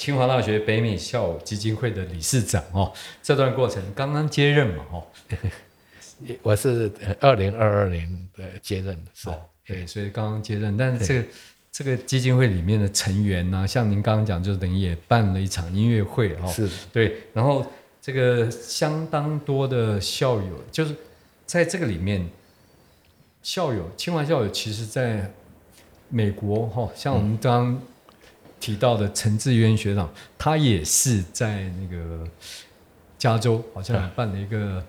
[0.00, 2.90] 清华大学北美校友基金会的理事长哦。
[3.22, 5.04] 这段过程刚刚接任嘛，哦，
[6.40, 9.28] 我是二零二二年的接任的，是。
[9.28, 11.28] 哦，对，所以刚刚接任，但是这个
[11.70, 16.66] 这个基金会里面的成员呢、像您刚刚讲，就等于也办了一场音乐会哦，是。
[16.90, 17.66] 对，然后
[18.00, 20.96] 这个相当多的校友，就是
[21.44, 22.26] 在这个里面，
[23.42, 25.30] 校友清华校友，其实在
[26.08, 27.82] 美国哈、像我们刚刚
[28.60, 32.24] 提到的陈志渊学长，他也是在那个
[33.18, 34.84] 加州，好像办了一个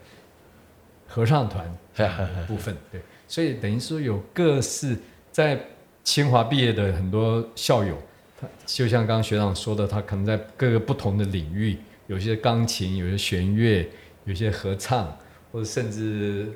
[1.08, 1.66] 合唱团
[2.46, 4.98] 部分，对，所以等于说有各式
[5.32, 5.60] 在
[6.04, 7.98] 清华毕业的很多校友，
[8.40, 13.90] 他就像刚刚学长说的，他可能在各个不同的领域，有些钢琴，有些弦乐，
[14.26, 15.18] 有些合唱，
[15.52, 16.52] 或者甚至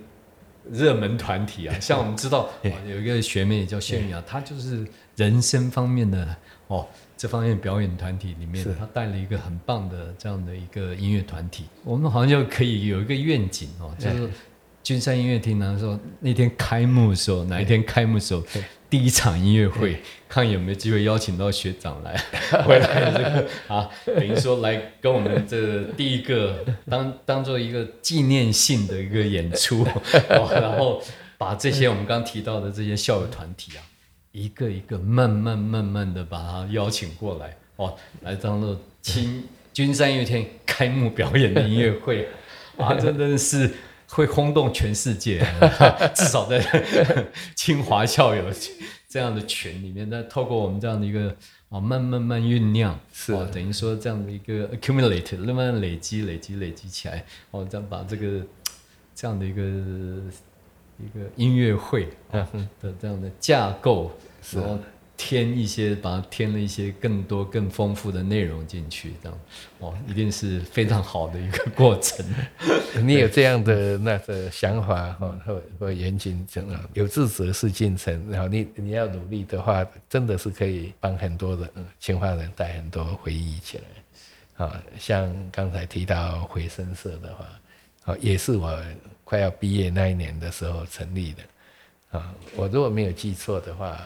[0.71, 6.35] 热门团体啊，像我们知道、哦有一个学妹叫谢敏啊，她就是人生方面的
[6.67, 6.87] 哦，
[7.25, 14.29] 这方面表演团体里面他，带了一个很棒的这样的一个音乐团体，我们好像就可以有一个愿景哦，就是
[14.83, 18.43] 君山音乐厅呢说那天开幕的时候，哪一天开幕的时候，
[18.91, 22.15] 第一场音乐会，看有没有机会邀请到学长来
[22.63, 29.81] 回来这个 啊，等于说来跟我们这第一个当当做一个纪念性的一个演出，
[30.29, 31.01] 哦然后
[31.39, 33.81] 把这些我们刚刚提到的这些校友团体啊，
[34.35, 42.27] 一个一个慢慢慢慢的把他邀请过来，哦，来当做青君山音乐厅开幕表演的音乐会，
[42.77, 43.71] 啊，真的是
[44.09, 45.39] 会轰动全世界，
[46.13, 46.61] 至少在
[47.55, 48.43] 清华校友
[49.07, 51.33] 这样的群里面，那透过我们这样的一个
[51.69, 53.31] 啊，慢慢慢酝酿，是。
[53.31, 58.45] 哦，等于说这样的一个 accumulate，慢慢累积、累积、累积起来，哦，这样把这个
[59.15, 59.61] 这样的一个
[60.97, 62.47] 一个音乐会啊
[62.81, 64.11] 的这样的架构，
[64.53, 64.77] 然后
[65.17, 69.39] 添一些，把它添了一些更多、更丰富的内容进去，这样，
[69.79, 72.25] 哦，一定是非常好的一个过程。
[73.01, 78.29] 你有这样的那个想法哈，或或严谨真的，有志者事竟成。
[78.29, 84.65] 然后你你要努力的话，真的是可以帮很多的嗯清华人带很多回忆起来。
[84.65, 87.45] 啊，像刚才提到回声社的话，
[88.11, 88.81] 啊，也是我
[89.23, 92.19] 快要毕业那一年的时候成立的。
[92.19, 93.99] 啊，我如果没有记错的话，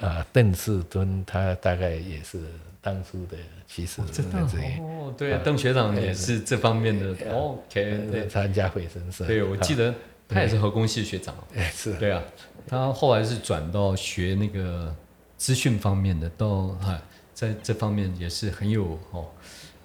[0.00, 2.40] 啊，邓世敦他大概也是
[2.80, 7.10] 当初的，其实真的这里哦，对啊，邓学长也是这方面的。
[7.30, 9.26] 哦 OK，对参加回声社。
[9.26, 9.94] 对，我记得
[10.28, 11.34] 他也是核工系学长。
[11.54, 12.22] 哎，是对啊，
[12.66, 14.94] 他后来是转到学那个
[15.36, 17.00] 资讯方面的，到哈
[17.34, 19.26] 在这方面也是很有哦，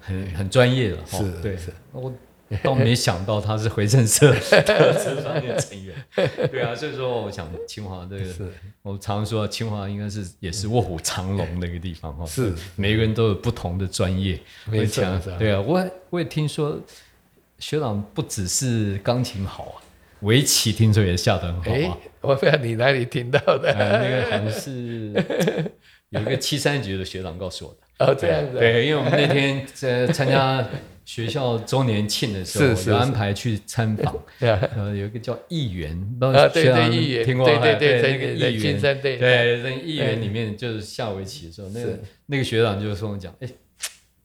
[0.00, 0.96] 很很专业的。
[0.96, 2.12] 哦是对是，我
[2.62, 5.94] 倒没想到他是回政社的这方面的成员。
[6.50, 12.24] 对啊，所以说我想清华这个，是我常说清华应该是也是卧虎藏龙的一个地方哈。
[12.26, 15.04] 是每个人都有不同的专业，没错
[15.38, 16.78] 对啊，我也我也听说
[17.58, 19.82] 学长不只是钢琴好啊，
[20.20, 23.72] 围棋听说也下得很好哎啊。，我不知道你哪里听到的。
[23.72, 25.12] 呃，那个好像是
[26.10, 27.78] 有一个七三局的学长告诉我的。
[28.06, 28.60] 哦，这样子啊。
[28.60, 30.66] 对，因为我们那天在参加
[31.04, 34.16] 学校周年庆的时候，是是有安排去参访。
[34.40, 43.48] 对啊，呃，有一个叫议员，不知啊对对议员听过对对哎对在那个在议员，金山对对，那议员里面就是下围棋的时候，那个是那个学长就跟我讲，哎。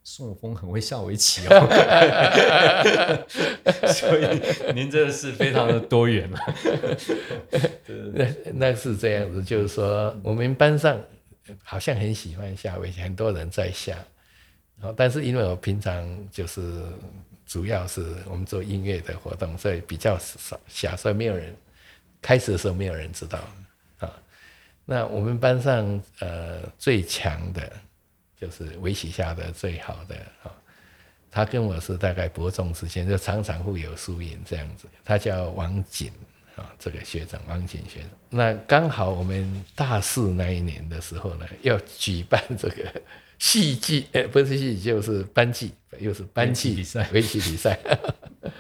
[0.01, 1.67] 宋永峰很会下围棋哦，
[3.93, 6.39] 所以您真的是非常的多元 嘛。
[8.15, 10.99] 那那是这样子，就是说我们班上
[11.63, 13.95] 好像很喜欢下围棋，很多人在下。
[14.79, 16.83] 然后，但是因为我平常就是
[17.45, 21.55] 主要是我们做音乐的活动，所以比较少下，所以没有人
[22.21, 23.39] 开始的时候没有人知道
[23.99, 24.11] 啊。
[24.85, 27.71] 那我们班上呃最强的
[28.39, 30.51] 就是围棋下的最好的啊。
[31.31, 34.87] 他跟我是大概伯仲之间，就常常互有输赢这样子。
[35.05, 36.11] 他叫王锦
[36.55, 38.09] 啊，这个学长王锦学长。
[38.31, 43.01] 那刚好我们大四那一年的时候呢，要举办这个
[43.39, 47.79] 戏剧，哎，不是戏剧，就是班级，又是班级比赛围棋比赛。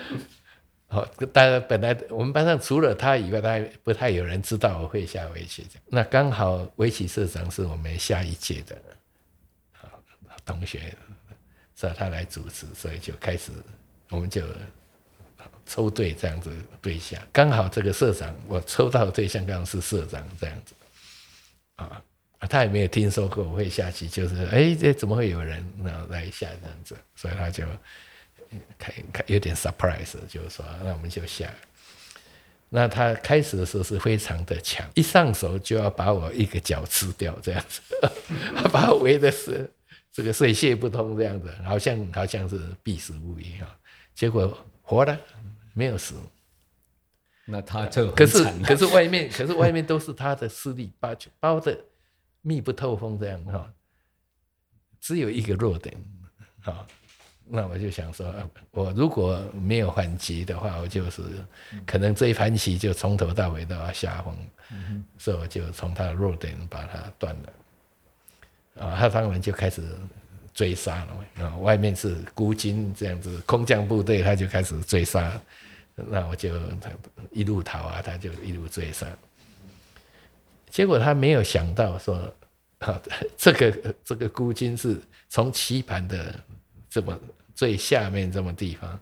[0.87, 5.67] 好，大家本来我们班上除了他以外，大家不太有人知道我会下围棋。
[5.85, 8.75] 那刚好围棋社长是我们下一届的
[9.73, 9.85] 啊
[10.43, 10.95] 同学，
[11.75, 13.51] 是他来主持，所以就开始
[14.09, 14.41] 我们就
[15.65, 17.21] 抽对这样子对象。
[17.31, 20.73] 刚好这个社长我抽到的对象刚好是社长这样子
[21.75, 22.01] 啊，
[22.47, 27.63] 他也没有听说过我会下棋，就是哎，这怎么会有人然后来下这样子，所以他就。
[28.79, 31.53] 开开有点 surprise，就是说，那我们就下。
[32.67, 37.79] 那他开始的时候是非常的强，一上手就要把我一个脚吃掉，这样子，
[38.57, 39.71] 他把我围的是
[40.11, 43.69] 这个水泄不通，这样子，好像好像是必死无疑啊。
[44.15, 45.15] 结果活了，
[45.75, 46.15] 没有死。
[47.45, 51.79] 那他就可是可是外面可是外面都是他的势力包包的
[52.41, 53.73] 密不透风这样哈，
[54.99, 55.95] 只有一个弱点，
[56.61, 56.85] 好。
[57.51, 58.31] 那我就想说，
[58.69, 61.23] 我如果没有反击的话，我就是
[61.83, 64.37] 可能这一盘棋就从头到尾都要下风，
[65.17, 68.85] 所以我就从他的弱点把它断了。
[68.85, 69.81] 啊，他当然就开始
[70.53, 71.43] 追杀了。
[71.43, 75.41] 啊，外面是孤军这样子，空降部队，他就开始追杀。
[75.95, 76.53] 那我就
[77.31, 79.07] 一路逃啊，他就一路追杀。
[80.69, 82.15] 结果他没有想到说，
[82.79, 83.01] 啊，
[83.35, 86.33] 这个这个孤军是从棋盘的
[86.89, 87.19] 这么
[87.53, 88.99] 最下面这么地方，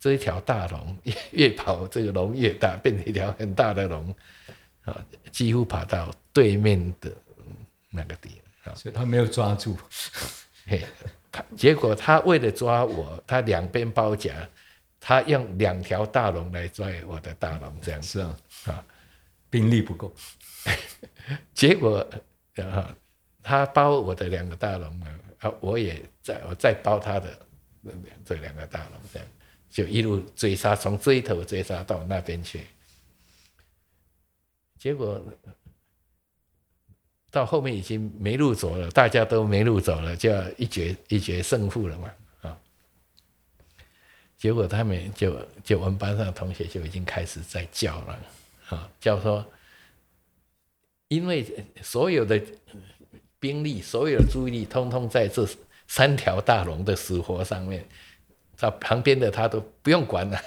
[0.00, 1.14] 这一条大龙越
[1.48, 4.14] 越跑，这个龙越大，变成一条很大的龙，
[4.84, 7.12] 啊，几乎跑到对面的
[7.90, 8.30] 那个地
[8.62, 8.74] 方。
[8.76, 9.76] 所以他没有抓住。
[10.66, 10.82] 嘿，
[11.30, 14.48] 他结果他为了抓我，他两边包夹，
[15.00, 18.36] 他用两条大龙来拽我的大龙，这样子是啊，
[18.72, 18.84] 啊。
[19.50, 20.10] 兵力不够，
[21.54, 22.06] 结果
[22.56, 22.94] 啊，
[23.42, 25.06] 他包我的两个大龙呢，
[25.38, 27.38] 啊，我也在我再包他的
[28.24, 29.28] 这两个大龙，这样
[29.70, 32.66] 就一路追杀，从这一头追杀到那边去。
[34.78, 35.24] 结果
[37.30, 42.58] 到后面已经没路走了，大家都没路走了，就要一决一决胜负了嘛，啊。
[44.36, 48.18] 结果他们就就我们班上的同学就已经开始在叫了。
[48.68, 49.44] 啊，叫说，
[51.12, 51.46] 因为
[51.82, 52.40] 所有的
[53.38, 55.46] 兵力、所有的注意力，通通在这
[55.86, 57.86] 三条大龙的死活上面，
[58.56, 60.40] 他旁边的他都不用管了，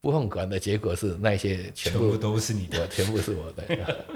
[0.00, 4.06] 不用管的结果是那些全部都是你的，全部是我的，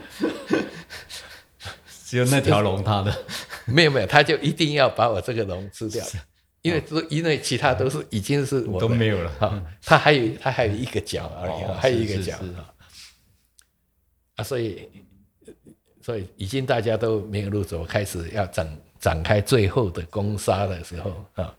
[2.07, 3.15] 只有那条龙他的，
[3.67, 6.03] 没有没有，他就一定要把我这个龙吃掉，
[6.63, 12.39] 因为因为其他都是已经是我都没有了，哈，他还有他还有一个角而已，还有一个角。
[14.43, 14.89] 所以，
[16.11, 21.55] 所以已经大家都没有路走，开始要展展开最后的攻杀的时候啊，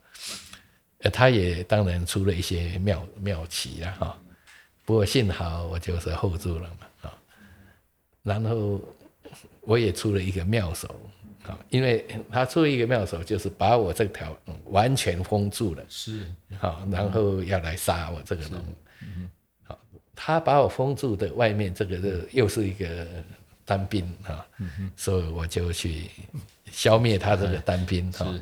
[0.97, 4.21] 呃，他也当然出了一些妙妙棋了哈。
[4.83, 7.17] 不过幸好我就是 hold 住了嘛啊。
[8.23, 8.81] 然后
[9.61, 10.93] 我也出了一个妙手
[11.47, 16.25] 啊，因为他出一个妙手，就是把我这条完全封住了，是
[16.59, 18.61] 好，然后要来杀我这个龙。
[20.13, 23.07] 他把我封住的外面这个又是一个
[23.71, 24.45] 单兵啊，
[24.97, 26.11] 所以我就去
[26.69, 28.37] 消灭他这个单兵啊。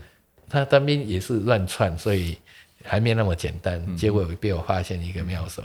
[0.50, 2.36] 他单兵也是乱窜，所以
[2.84, 3.96] 还没那么简单。
[3.96, 5.64] 结果被我发现一个妙手，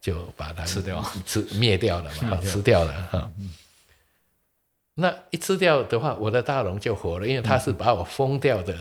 [0.00, 3.30] 就把他吃掉、吃灭掉了嘛， 吃掉了哈。
[4.94, 8.76] 那一吃掉的话，我的大龙就活了，因为他是把我封掉的，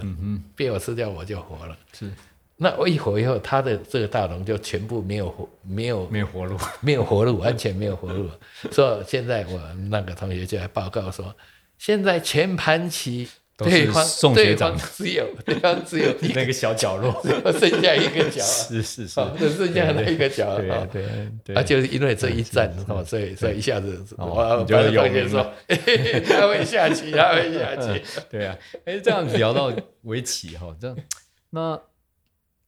[0.56, 1.78] 被我吃掉我就活了。
[1.94, 2.12] 是。
[2.60, 8.28] 那我一活以后，他的这个大龙就全部没有活，没有没有活路，没有活路，完全没有活路。
[8.72, 11.36] 所以现在我那个同学就来报告说，
[11.78, 14.04] 现在全盘棋对方
[14.34, 17.24] 对方只有对方只有那个小角落，
[17.60, 21.06] 剩下一个角， 是是是，只剩下那一个角对对
[21.46, 25.46] 对，啊，就是因为这一战，哦，所以所以一下子，我就有人说
[26.28, 28.02] 他会下棋，他会下 棋，
[28.32, 29.72] 对啊，哎，这样子聊到
[30.06, 30.98] 围棋哈，这样
[31.52, 31.80] 那。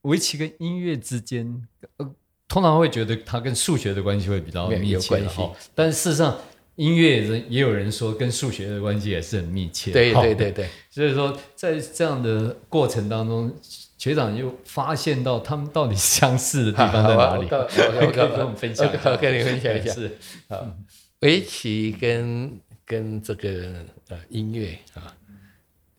[0.03, 2.15] 围棋跟音乐之间，呃，
[2.47, 5.51] 通常会觉得它跟数学的关系会比较密切哈。
[5.75, 6.37] 但事实上，
[6.75, 9.91] 音乐人也有人说跟数学的关系也是很密切。
[9.91, 10.69] 对对对对。
[10.89, 13.53] 所以说，在这样的过程当中，
[13.97, 17.47] 学长又发现到他们到底相似的地方在哪里？
[17.47, 18.87] 可以跟我们分享。
[18.87, 19.91] 我跟你分享一下。
[19.93, 20.73] 是啊，
[21.19, 25.13] 围棋跟跟这个呃音乐啊，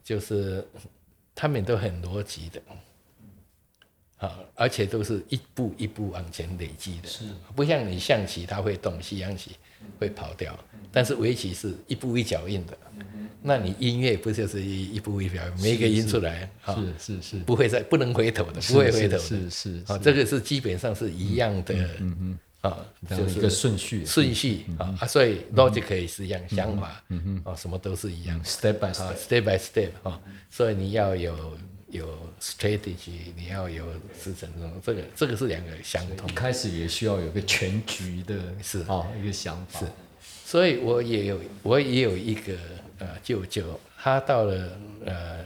[0.03, 0.67] 就是
[1.35, 2.61] 他们都很逻辑的。
[4.21, 7.25] 啊，而且都是一步一步往前累积的，是。
[7.57, 9.53] 不像你象棋它会动，西洋棋
[9.99, 10.57] 会跑掉，
[10.93, 12.77] 但是围棋是一步一脚印的。
[13.43, 16.51] 那你音乐不就是一一步一脚，每一个音出来，
[16.99, 22.77] 是是是，不会再不能回头的，不会回头的，是是啊，这个是基本上是一样的，嗯嗯啊，
[23.09, 24.05] 就是一个顺序。
[24.05, 31.57] 顺序啊啊，所以 logic 也是一样，想法，嗯嗯，啊，什么都是一样，step by step，step by step 啊，所以你要有。
[31.91, 32.07] 有
[32.41, 33.85] strategy，你要有
[34.17, 34.49] 思程，
[34.83, 36.29] 这个这个是两个相同。
[36.31, 39.81] 一开始也需要有个全局的，是啊，一个想法。
[39.81, 39.87] 是，
[40.45, 42.55] 所以我也有，我也有一个
[42.99, 45.45] 呃舅舅，他到了呃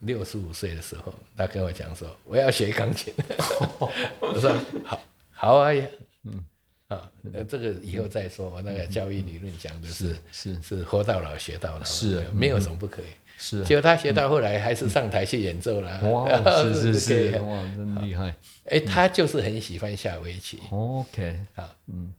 [0.00, 3.14] 六十五岁的时候，他跟我讲说，我要学钢琴。
[4.20, 4.52] 我说
[4.84, 5.70] 好，好啊，
[6.24, 6.44] 嗯
[6.88, 8.50] 啊，那这个以后再说。
[8.50, 13.06] 我那个教育理论讲的是是是活到老学到老，是没有什么不可以。
[13.38, 16.00] 是，结果他学到后来还是上台去演奏了。
[16.10, 16.28] 哇，
[16.62, 18.34] 是是是，哇，真厉害。
[18.66, 20.60] 哎，他就是很喜欢下围棋。
[20.70, 22.12] OK，啊，嗯，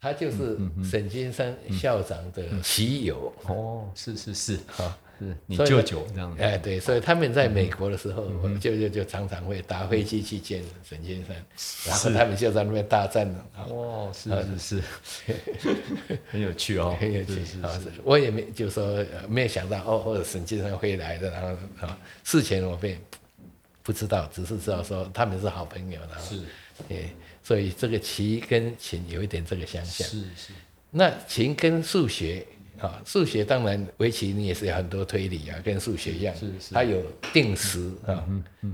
[0.00, 3.32] 他就是沈金山校长的棋友。
[3.46, 4.92] 哦，是是是，好。
[5.18, 11.34] 是你舅舅这样子，哎，对，所以他们在美国的时候，我舅舅就常常会搭飞机去见沈先生，
[11.86, 13.46] 然后他们就在那边大战了。
[13.68, 15.34] 哦，是是是，
[16.30, 17.40] 很有趣哦，很有趣。
[17.62, 21.48] 啊，我也没就说没有想到哦，或者沈先生会来的，然后
[21.86, 22.96] 啊，事前我并
[23.82, 26.42] 不知道，只是知道说他们是好朋友，然后是，
[26.90, 27.10] 哎，
[27.42, 30.06] 所以这个棋跟琴有一点这个相像。
[30.06, 30.52] 是是，
[30.90, 32.46] 那琴跟数学。
[32.80, 37.02] 啊，数学当然围棋你也是有很多推理啊，跟数学一样，是是，它有
[37.32, 38.24] 定时啊，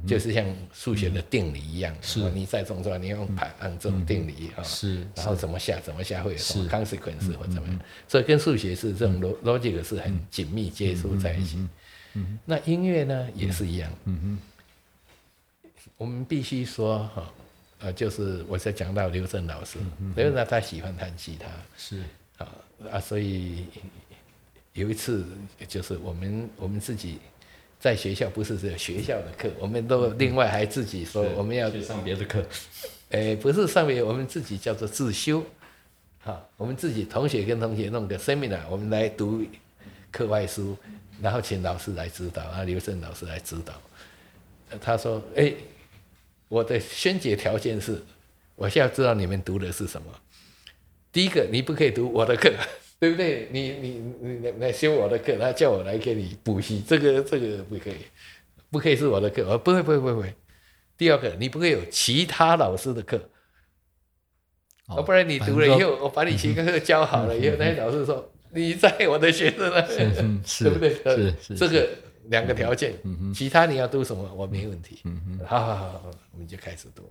[0.06, 11.58] 就是像数学的定理一样，是，你再中出你用盘按这种定理啊，是，然后怎么下怎么下会有什么 consequence 或怎么样，所以跟数学是这种逻逻辑是很紧密接触在一起。
[12.14, 13.90] 嗯，那音乐呢也是一样。
[14.04, 14.38] 嗯
[15.62, 17.32] 哼，我们必须说哈，
[17.80, 19.78] 呃，就是我在讲到刘正老师，
[20.14, 21.46] 刘正他喜欢弹吉他，
[21.76, 22.02] 是
[22.82, 23.66] 啊啊，所以
[24.72, 25.24] 有一次
[25.68, 27.18] 就是我们我们自己
[27.78, 32.44] 在学校不是只有学校的课，我们都另外还自己说我们要去上别的课，
[33.10, 35.44] 诶，不是上面我们自己叫做自修，
[36.20, 39.44] 哈，我们自己同学跟同学弄个 seminar，我们来读
[40.10, 40.76] 课外书，
[41.20, 43.74] 然后请老师来指导，啊，刘正老师来指导。
[44.70, 45.52] 呃他说：“哎，
[46.48, 48.02] 我的宣解条件是，
[48.56, 50.08] 我现在知道你们读的是什么。
[51.14, 52.52] 第一个，你不可以读我的课，
[52.98, 53.48] 对不对？
[53.52, 57.94] 你你你来来修我的课，他叫我来给你补习，这个这个不可以，
[58.70, 60.34] 不可以是我的课，我不会不会不会不会。
[60.98, 63.30] 第二个，你不可以有其他老师的课。”
[65.06, 69.80] 不然你读了以后，我把你学科课教好了以后，那些老师说你在我的学生那
[70.60, 70.94] 对不对？
[71.04, 71.88] 呃是是这个
[72.24, 72.92] 两个条件，
[73.34, 74.98] 其他你要读什么我没问题。
[75.04, 77.10] 嗯嗯好好好好，我们就开始读。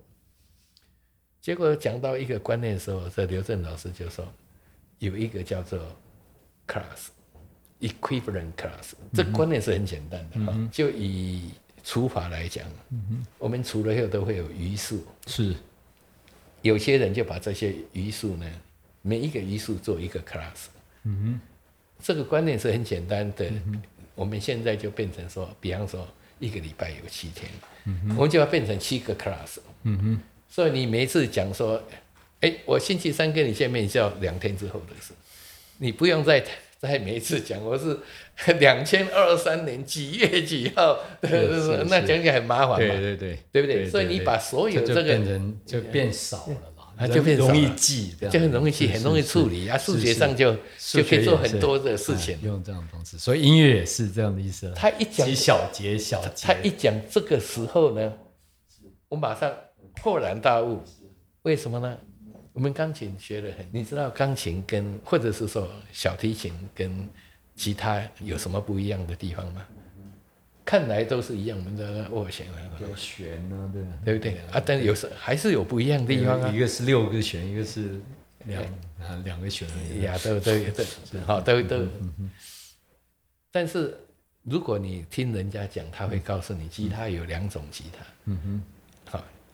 [1.44, 4.26] 结果讲到一个观念的时候，这刘正老师就说
[4.98, 5.78] 有一个叫做
[6.66, 7.08] class
[7.82, 10.58] equivalent class，这观念是很简单的哈。
[10.72, 11.50] 就以
[11.82, 12.66] 除法来讲，
[13.36, 15.54] 我们除了以后都会有余数，是
[16.62, 18.50] 有些人就把这些余数呢，
[19.02, 20.68] 每一个余数做一个 class。
[21.02, 21.38] 嗯
[22.02, 23.52] 这个观念是很简单的。
[24.14, 27.50] 我们现在就变成说，比方说一个礼拜有七天，
[28.16, 29.58] 我们就要变成七个 class。
[29.82, 30.18] 嗯哼
[30.48, 31.82] 所以你每一次讲说，
[32.40, 35.12] 哎，我星期三跟你见面是要两天之后的事，
[35.78, 36.44] 你不用再
[36.78, 37.98] 再每一次讲我是
[38.60, 43.38] 两千二三年几月几号，是是那讲起来很麻烦嘛，对对对。
[43.52, 43.88] 对不对？
[43.88, 52.36] 所以你把所有这个人就变少了 啊啦，就变容易记，就很容易记，很容易处理啊，数学上就就可以做很多的事情。
[52.36, 52.40] 哎。
[52.46, 54.72] 用这种方式，所以音乐也是这样的意思。
[54.76, 58.12] 他一讲几小节小节，他一讲这个时候呢，
[59.08, 59.52] 我马上
[60.02, 60.82] 豁然大悟，
[61.42, 61.98] 为什么呢？
[62.52, 67.08] 我们钢琴学得很，你知道钢琴跟或者是说小提琴跟
[67.54, 69.66] 吉他有什么不一样的地方吗？
[70.64, 73.70] 看来都是一样，我们的握弦啊，有弦呢，
[74.04, 74.62] 对对不对啊？
[74.64, 76.58] 但是有时还是有不一样的地方啊一。
[76.58, 78.00] 个是六个弦，一个是
[78.46, 78.62] 两
[78.98, 79.68] 啊两个弦。
[80.00, 80.84] 呀，都都都
[81.26, 81.86] 好，都都。
[83.52, 83.94] 但是
[84.42, 88.04] 如果你听人家讲，他会告诉你，吉他有两种吉他。
[88.24, 88.73] 嗯哼，好，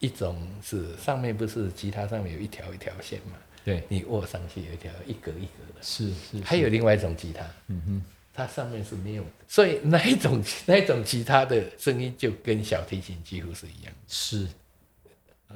[0.00, 5.80] 一种是上面不是吉他上面有一条一条线嘛，对，你握上去有一条一格一格的。
[5.80, 8.02] 是是，还有另外一种吉他，嗯哼，
[8.34, 13.92] 它上面是没有的，所以那一种那一种吉他的声音就跟小提琴几乎是一样。
[14.08, 14.48] 是。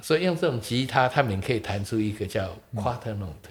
[0.03, 3.49] 所以用这种吉他，他们可以弹出一个叫 quarter note。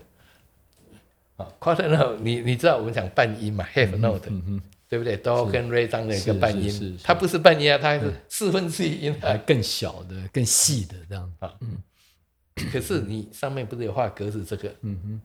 [1.38, 4.62] 啊，quarter note，你你知道我们讲半音嘛，half note，、嗯哼，
[4.94, 5.18] 对不对？
[5.18, 9.30] 哆跟瑞当的一个半音，它不是半音啊，它还是四分之一音啊。
[9.30, 11.34] 还更小的、更细的这样。
[12.72, 14.72] 可是你上面不是有画格子这个？
[14.82, 15.22] 嗯哼，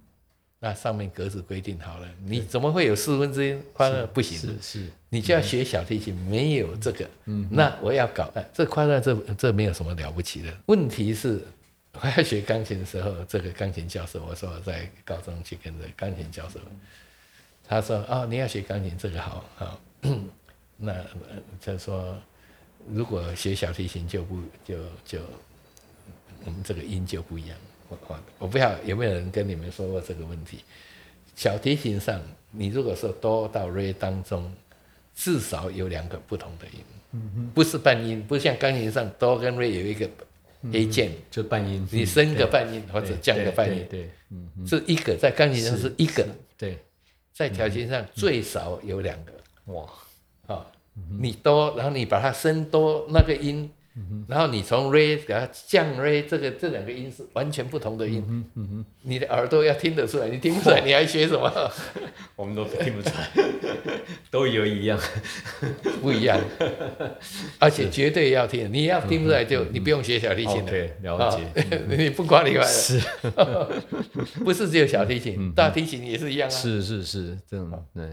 [0.58, 4.06] 那上面格子规定好了，你怎么会有四分之一宽呢？
[4.06, 10.50] 不行，是是，你就要学小提琴，没有这个，嗯那我要搞，哎这快乐这这没有什么了不起的。
[10.64, 11.42] 问题是，
[11.92, 16.58] 我要学钢琴的时候，这个钢琴教授，我说我在高中去跟着钢琴教授，
[17.68, 19.80] 他说哦，你要学钢琴这个好好，
[20.76, 22.16] 那呃他说
[22.90, 25.18] 如果学小提琴就不就就
[26.44, 27.56] 我们这个音就不一样。
[27.90, 30.60] 我我我不知道有没有人跟你们说过这个问题。
[31.34, 34.52] 小提琴上，你如果说哆到瑞当中，
[35.14, 40.08] 至少有两个不同的音，不是半音，不像钢琴上哆跟瑞有一个
[40.72, 46.32] A 键，就半音，你升个半音或者降个半音，对，对，嗯嗯，是一个，在钢琴上是一个，对，
[47.38, 49.32] 在条件上最少有两个。
[49.66, 49.88] 哇，
[50.48, 50.66] 啊、
[51.20, 53.70] 你多，然后你把它升多那个音，
[54.28, 61.50] 然后你从 re 给它降 re，这个这两个音是完全不同的音，嗯嗯，你的耳朵要听得出来，你听不出来，你还学什么？
[62.36, 63.28] 我们都听不出来，
[64.30, 64.98] 都以为一样。
[66.00, 66.38] 不一样，
[67.58, 70.62] 而且绝对要听，你要听不出来就你不用学小提琴了。
[70.62, 73.00] 哦对，了啊解， 你不管你了，是。
[74.44, 76.50] 不是只有小提琴，大提琴也是一样啊。
[76.50, 78.04] 是是是，这种对，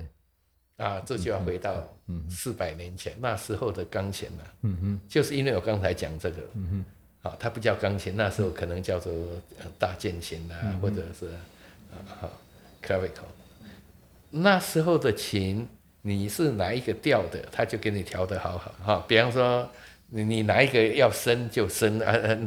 [0.77, 1.87] 啊，这就要回到
[2.29, 4.53] 四百年前那时候的钢琴了。
[4.63, 6.85] 嗯哼，就是因为我刚才讲这个，嗯
[7.23, 9.13] 哼，啊，它不叫钢琴，那时候可能叫做
[9.59, 12.29] 呃大键琴啊，或者是啊好
[12.83, 13.31] clavicle。
[14.29, 15.65] 那时候的琴，
[16.01, 19.05] 你是哪一个调的，他就给你调的好好哈。
[19.07, 19.69] 比方说，
[20.09, 22.37] 你你哪一个要升就升啊，啊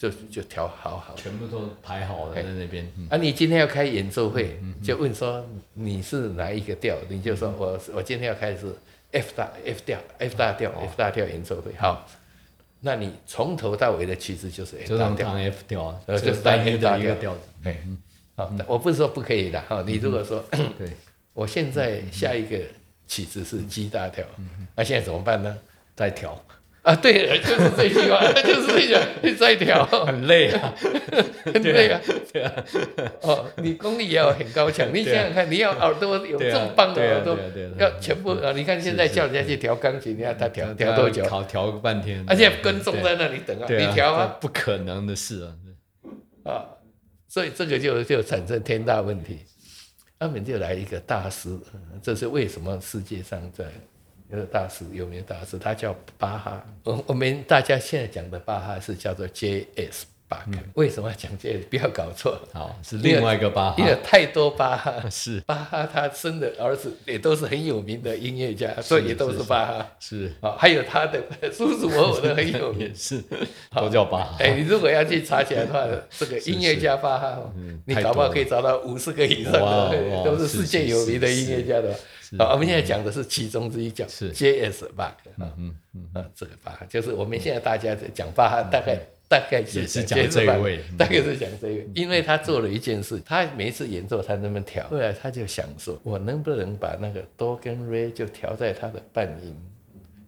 [0.00, 1.14] 就就调好好。
[1.14, 3.06] 全部都排好了在那边，嗯。
[3.10, 8.74] 啊，你今天要开演奏会，就问说你是哪一个调，你就说我我今天要开始
[9.12, 12.08] F 大 F 调 F 大调 F 大调演奏会，好，
[12.80, 15.28] 那你从头到尾的曲子就是 F 大调。
[15.34, 16.98] F 调啊，呃就是单一当 F 大调。
[16.98, 17.40] 的一个调子。
[17.64, 17.76] 哎，
[18.36, 19.84] 好，我不是说不可以的哈。
[19.86, 20.42] 你如果说
[20.78, 20.88] 对，
[21.34, 22.58] 我现在下一个
[23.06, 24.24] 曲子是 G 大调，
[24.74, 25.58] 那现在怎么办呢？
[25.94, 26.42] 再调，
[26.82, 30.74] 啊，对，就是这句话， 就是这句话，你再调，很累啊。
[31.44, 32.00] 很累啊。
[33.20, 34.88] 哦，你功力也要很高强。
[34.92, 38.52] 你想想看，你要耳朵有对啊这么棒的对啊耳朵对啊对啊，要全部啊！
[38.52, 41.22] 你看现在叫人家去调钢琴，你看他调调多久？
[41.22, 46.50] 调调个半天，而且跟踪在那里等啊，你调啊不可能的事啊。
[46.50, 46.64] 啊！
[47.28, 49.40] 所以这个就就产生天大问题。
[50.18, 51.48] 他们就来一个大师，
[52.02, 53.64] 这是为什么世界上在
[54.30, 56.64] 有个大师有名大师，他叫巴哈。
[56.84, 60.06] 我我们大家现在讲的巴哈是叫做 J.S.
[60.74, 61.58] 为什么要讲 J？
[61.70, 64.94] 不要搞错，好，是另外一个巴因为，太多巴哈。
[65.10, 69.90] 是巴哈他生的儿子也都是很有名的音乐家，所以也都是巴哈。
[69.98, 71.22] 是啊，还有他的
[71.52, 72.92] 叔叔我我都很有名。
[72.94, 73.22] 是，
[73.74, 74.36] 都叫巴哈。
[74.38, 77.52] 哎，你如果要去查起来的话，这个音乐家巴哈哦，
[77.86, 81.94] 你搞不好可以找到五十个以上的，哇都是世界有名的音乐家的。
[82.38, 84.88] 好，我们现在讲的是其中之一，叫 J.S.
[84.96, 88.96] 巴克啊，嗯嗯，啊，这个巴哈就是我们现在大家在讲巴哈，大概
[89.30, 99.56] 大概也是讲这位大概是讲这位，因为他做了一件事，他每一次演奏他那么调，后来他就想说，我能不能把那个哆跟 re 就调在他的半音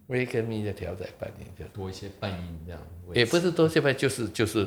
[0.07, 1.65] ，re 跟 mi 就调在半音，就。
[1.73, 2.81] 多一些半音这样。
[3.13, 4.65] 也不是多些半，就是就是。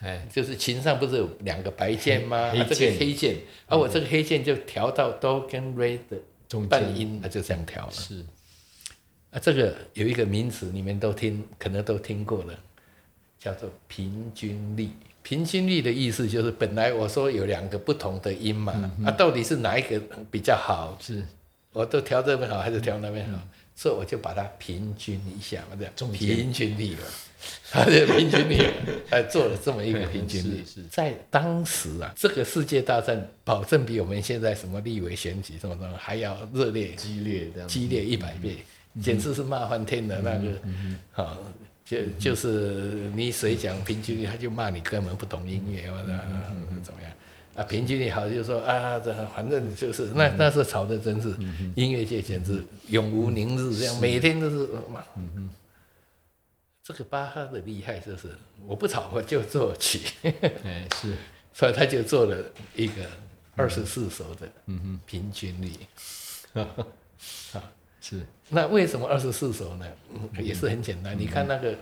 [0.00, 2.36] 哎，就是琴上不是有两个白键吗？
[2.36, 2.92] 啊这黑键。
[2.92, 6.68] 个黑键，而我这个黑键就调到哆跟 re 的中间。
[6.68, 7.92] 半音，那就这样调了。
[7.92, 8.22] 是。
[9.30, 12.58] 啊，这个有一个名词，你们都听，可能都听过了，
[13.44, 14.90] 叫做平均力。
[15.22, 18.72] 平均力的意思就是，本来我说有两个不同的音嘛，
[19.04, 20.96] 啊，到底是哪一个比较好？
[21.00, 21.22] 是
[21.72, 23.38] 我都调这边好还是调那边好？
[23.74, 27.00] 所以我就把它平均一下嘛，这样平均力了，
[27.72, 28.62] 他的平均力，
[29.10, 30.62] 还做了这么一个 平均力。
[30.90, 37.68] 在当时啊，这个世界大战保证比我们现在什么立委选举什么什么还要热烈激烈这样。
[37.68, 38.58] 激烈一百倍，
[39.02, 40.52] 简直是骂翻天的那个，
[41.10, 41.36] 好、
[41.84, 46.06] 就就是你谁讲平均律，他就骂你根本不懂音乐，或者
[46.82, 47.12] 怎么样。
[47.54, 47.62] 啊？
[47.64, 51.28] 平均力好就是说啊，这反正就是那那是吵的真是
[51.76, 55.04] 音乐界简直永无宁日，这样每天都是骂。
[56.82, 58.28] 这个巴哈的厉害就是
[58.66, 60.00] 我不吵我就作曲，
[60.64, 61.14] 哎，是。
[61.56, 62.94] 所以他就做了一个
[63.54, 64.48] 二十四首的
[65.06, 65.78] 平均力。
[68.04, 68.20] 是。
[68.50, 69.86] 那为什么二十四首呢？
[70.12, 71.74] 嗯也是很简单，你看那个，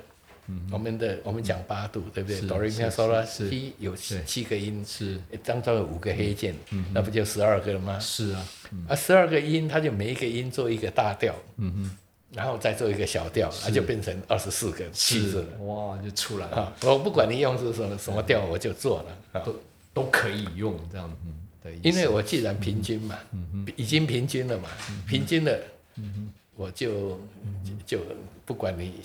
[0.70, 2.38] 我们的我们讲八度，对不对？
[2.40, 5.20] 是哆瑞咪是发嗦啦是西有七个音，是。
[5.44, 6.54] 当中有五个黑键，
[6.92, 7.98] 那不就十二个了吗？
[7.98, 8.46] 是啊，
[8.88, 11.96] 啊，十二个音，它就每一个音做一个大调，嗯哼，
[12.32, 15.36] 然后再做一个小调，它就变成二十四个曲子是。
[15.38, 15.58] 了。
[15.64, 19.44] 哇，就出来了，啊，我不管你用是什么什么调，我就做了啊。
[19.44, 19.56] 都
[19.94, 21.72] 都可以用这样，嗯的。
[21.82, 23.18] 因为我既然平均嘛，
[23.76, 24.68] 已经平均了嘛，
[25.06, 25.56] 平均了，
[26.56, 27.20] 我就
[27.86, 28.00] 就
[28.44, 29.00] 不管你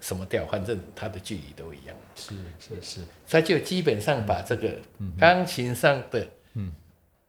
[0.00, 4.76] 什么调，反正它的距离都一样，是是是，他就基本上把这个
[5.18, 6.28] 钢琴上的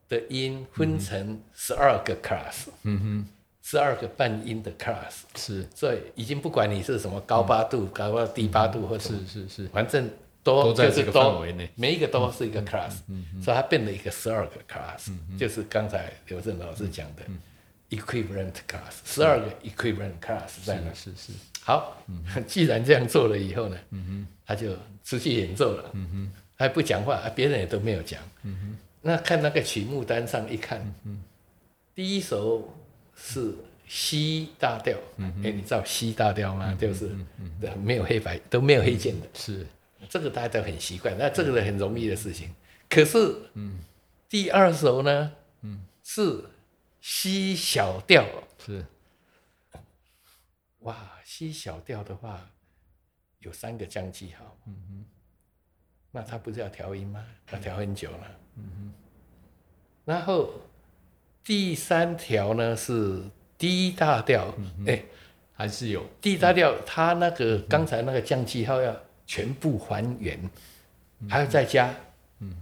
[0.08, 3.28] 的音分成十二个 class，嗯哼。
[3.64, 5.68] 十二个半音的 class，是。
[5.76, 10.10] 所以已经不管你是什么高八度、高到低八度或是是是，反正
[10.42, 11.70] 都都在这个就是都范围内。
[11.76, 12.96] 每一个都是一个 class，、
[13.40, 17.22] 所以它变了一个十二个 class，、就是刚才刘正老师讲的
[17.92, 20.92] equivalent class，十二个 equivalent class 在那。
[20.94, 21.32] 是是。
[21.64, 21.96] 好，
[22.48, 23.78] 既然这样做了以后呢，
[24.46, 25.94] 他就出去演奏了，
[26.56, 28.20] 还不讲话，啊别人也都没有讲。
[29.02, 30.82] 那看那个曲目单上一看，
[31.94, 32.74] 第一首
[33.16, 33.54] 是
[33.88, 34.98] C 大调，
[35.44, 36.76] 哎，你知道 C 大调吗？
[36.80, 37.12] 就是
[37.84, 39.28] 没有黑白，都没有黑键的。
[39.34, 39.66] 是。
[40.10, 42.50] 这个大家都很习惯，那这个是很容易的事情。
[42.90, 43.36] 可是，
[44.28, 45.32] 第二首呢，
[46.04, 46.44] 是
[47.02, 48.26] C 小调，
[48.64, 48.86] 是。
[50.80, 52.40] 哇，C 小调的话
[53.40, 54.58] 有三个降记号，
[56.12, 57.26] 那他不是要调音吗？
[57.52, 58.40] 要调很久了，
[60.06, 60.54] 然后
[61.44, 63.24] 第三条呢是
[63.58, 64.54] D 大调，
[64.88, 65.04] 哎、
[65.54, 66.04] 还是有。
[66.20, 68.96] D 大调，它那个刚才那个降记号要
[69.26, 70.50] 全部还原，
[71.30, 71.94] 还要再加
[72.40, 72.56] 嗯。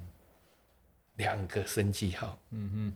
[1.16, 2.94] 两个升记号，嗯哼，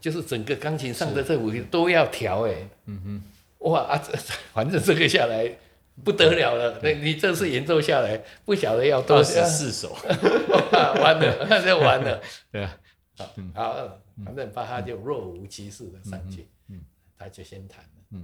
[0.00, 4.12] 就是整个钢琴上的这五音都要调哎，嗯哼，哇啊，这
[4.52, 5.56] 反正这个下来
[6.02, 9.90] 不得了了，那你这次演奏下来，不晓得要多二少十，四首，
[10.72, 12.20] 哇完了，那就完了。
[12.50, 12.76] 对啊，
[13.16, 16.80] 好，好，反正巴哈就若无其事的上去，嗯
[17.16, 18.18] 他就先弹了。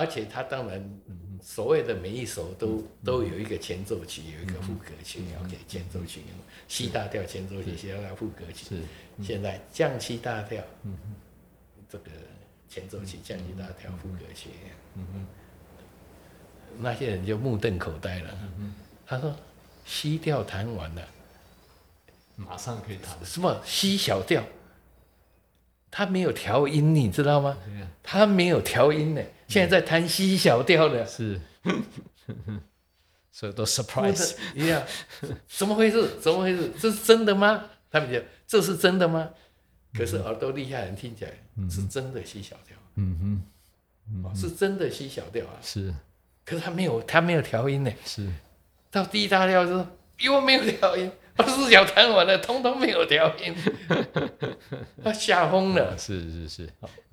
[0.00, 0.82] 而且他当然
[1.42, 6.22] 所谓的每一首都都有一个前奏曲，有一个副歌曲，OK，前奏曲
[6.66, 8.64] ，C 大调前奏曲西大调副歌曲。
[8.64, 8.82] 是。
[9.22, 10.62] 现在降 C 大调，
[11.86, 12.10] 这个
[12.66, 14.48] 前奏曲降 C 大调副歌曲，
[16.78, 18.34] 那些人就目瞪口呆了。
[19.06, 19.36] 他说
[19.84, 21.06] ，C 调弹完了，
[22.36, 23.14] 马上可以弹。
[23.22, 24.42] 什么 C 小调？
[25.90, 27.58] 他没有调音，你知道吗？
[28.02, 31.04] 他没有调音呢，现在在弹西小调的。
[31.04, 31.40] 是，
[33.32, 34.36] 所以都 surprise。
[34.54, 34.82] 一样，
[35.48, 36.08] 怎么回事？
[36.22, 36.70] 怎么回事？
[36.78, 37.64] 这是真的吗？
[37.90, 39.28] 他们讲这是真的吗？
[39.92, 41.32] 可是耳朵厉害人听起来
[41.68, 43.42] 是真的西小调，嗯
[44.24, 45.58] 哦是真的西小调啊，。
[45.60, 45.92] 是
[46.44, 47.92] 可是他没有，他没有调音呢。
[48.04, 48.28] 是，
[48.90, 49.84] 到 D 大调之后
[50.18, 53.54] 又没有调音，二十四小弹完了，通通没有调音，
[55.02, 55.98] 他吓疯了。
[55.98, 56.70] 是是是，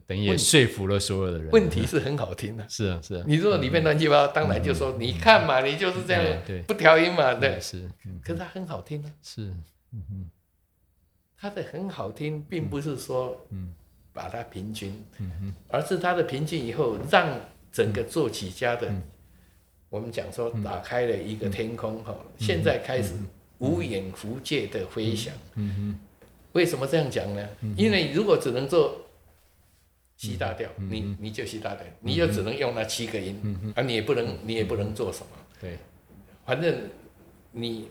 [0.07, 1.51] 等于也说服了所有的人。
[1.51, 6.23] 问题是很好听的、 是啊是啊，你如果里面乱七八糟，当然就说你看嘛，你就是这样
[6.65, 7.59] 不调音嘛，对。
[7.59, 9.53] 是嗯可是它很好听啊，是
[11.37, 13.73] 它的很好听，并不是说嗯
[14.13, 15.53] 把它平均，嗯哼。
[15.67, 17.39] 而是它的平均以后，让
[17.71, 19.03] 整个作曲家的，嗯。
[19.89, 23.13] 我们讲说打开了一个天空哈，现在开始
[23.59, 25.33] 无影无界的飞翔。
[25.55, 25.99] 嗯哼
[26.51, 27.47] 为什么这样讲呢？
[27.77, 28.99] 因为如果只能做
[30.17, 35.27] C 大调，你你就吸大调，你就只能用那七个音，啊，你也不能你也不能做什么，
[35.61, 35.77] 对。
[36.45, 36.75] 反正
[37.51, 37.87] 你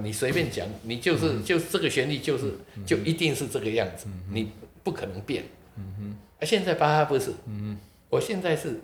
[0.00, 2.54] 你随便讲，你就是就是这个旋律就是
[2.86, 4.52] 就一定是这个样子，你
[4.84, 5.42] 不可能变。
[6.38, 7.32] 啊，现在巴哈不是，
[8.08, 8.80] 我现在是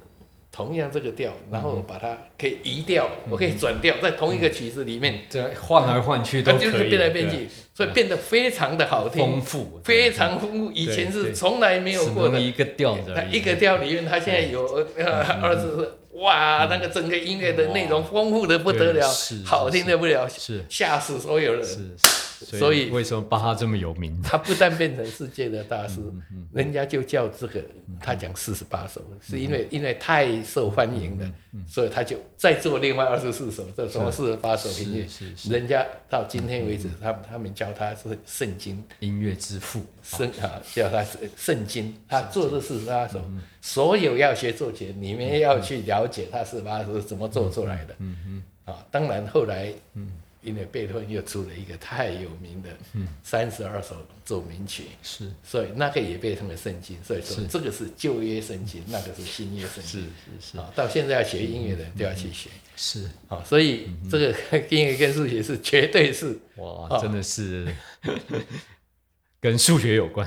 [0.57, 12.41] 同样这个调，然后把它可以移调，我可以转调，在同一个曲子里面，这换来换去它都可以，就是变来变去，所以变得非常的好听丰，富，非常丰富，以前是从来没有过的。
[12.41, 14.65] 一个调子它，一个调里面，它现在有
[14.97, 19.07] 呃二十，哇，那个整个音乐的内容丰富的不得了
[19.45, 21.63] 好听的不了，是吓死所有人。
[21.63, 21.91] 是，
[22.45, 24.21] 所以为什么巴哈这么有名？
[24.23, 27.63] 他不但变成世界的大师，嗯人家就叫这个，
[28.01, 35.07] 他讲四十八首，是因为因为太受欢迎嗯了，所以他就再做另外二十四首，这什么四十八首音乐
[35.51, 38.83] 人家到今天为止，他们他们叫他是圣经。
[39.01, 43.21] 音乐之父，圣啊，叫他是圣经，他做这四十八首，
[43.61, 47.95] 所有要学作曲，你们要去了解他四十八首是怎么做出来的。
[47.99, 50.11] 嗯嗯，啊，当然后来，嗯，
[50.47, 52.71] 因为贝多芬又出了一个太有名的
[53.23, 55.31] 三十二首奏鸣曲，是。
[55.43, 56.97] 所以那个也被称为圣经。
[57.03, 60.01] 所以说这个是旧约圣经，那个是新约圣经。
[60.41, 62.49] 是是啊，到现在要学音乐的人都要去学。
[62.77, 64.35] 是，啊，所以这个
[64.69, 67.67] 音乐跟数学是绝对是哇，真的是
[69.41, 70.27] 跟数学有关，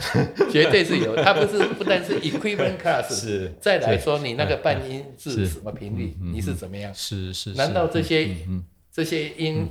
[0.51, 5.47] 绝对是有，它不是不但是 equivalent class，是再来说你那个半音是是。
[5.47, 6.93] 什么频率，你是怎么样？
[6.93, 8.63] 是是，难道这些嗯
[8.99, 9.65] 这些音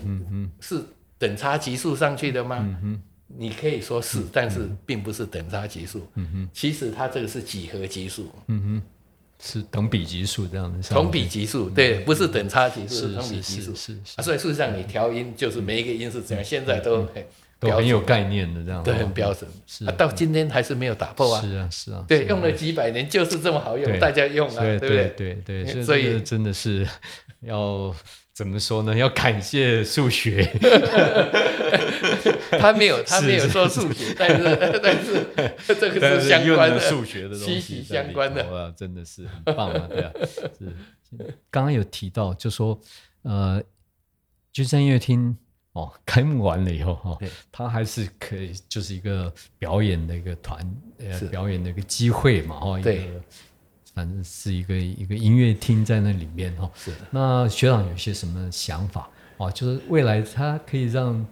[0.58, 0.82] 是
[1.18, 2.58] 等差级数上去的吗？
[2.82, 3.02] 嗯
[3.36, 6.00] 你可以说是，但是并不是等差级数。
[6.50, 8.32] 其实它这个是几何级数，
[9.38, 13.74] 是等比级数这样的，同比级数，对，不是等差级数，是是同比是级数。
[13.74, 13.98] 是。
[14.22, 17.22] 所以事实上你调音就是每一个音是怎样，现在都很
[17.60, 19.84] 都很有概念的这样，都很标准，是。
[19.84, 21.42] 啊，到今天还是没有打破啊。
[21.42, 25.04] 是啊是啊，对，用了几百年就是这么好用，大家用啊，对对不对？
[25.08, 26.88] 对对对，所以真的是
[27.42, 27.94] 要
[28.38, 28.94] 怎么说呢？
[28.96, 30.44] 要感谢数学，
[32.60, 34.44] 他没有，他是没有说数学，但是
[34.80, 38.44] 但是这个是相关的数学的东西息息相关的。
[38.44, 40.12] 头啊，真的是很棒啊，对啊，
[40.56, 40.72] 是。
[41.50, 42.80] 刚刚有提到，就说
[43.22, 43.60] 呃，
[44.52, 45.36] 军山音乐厅
[45.72, 50.64] 哦，开幕完了以后哈、哦对，它还是可以就是一个表演的一个团
[51.00, 52.98] 呃表演的一个机会嘛哈、哦，一对。
[52.98, 53.04] 个
[53.98, 56.70] 反正是一个一个音乐厅在那里面哈、哦。
[56.76, 59.50] 是的那学长有些什么想法哦？
[59.50, 61.26] 就是未来它可以让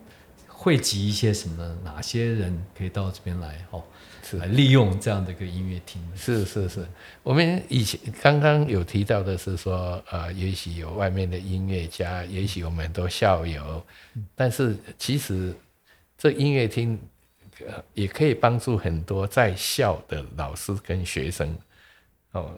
[0.49, 3.81] 汇集一些什么哪些人可以到这边来哦，
[4.25, 6.03] 是来利用这样的一个音乐厅？
[6.17, 6.85] 是是是，
[7.23, 13.81] 我们以前刚刚有提到的是说，呃，也许有外面的音乐家，也许有很多校友，
[14.35, 15.55] 但是其实
[16.19, 16.99] 这音乐厅、
[17.65, 21.57] 呃、也可以帮助很多在校的老师跟学生。
[22.37, 22.51] 哦，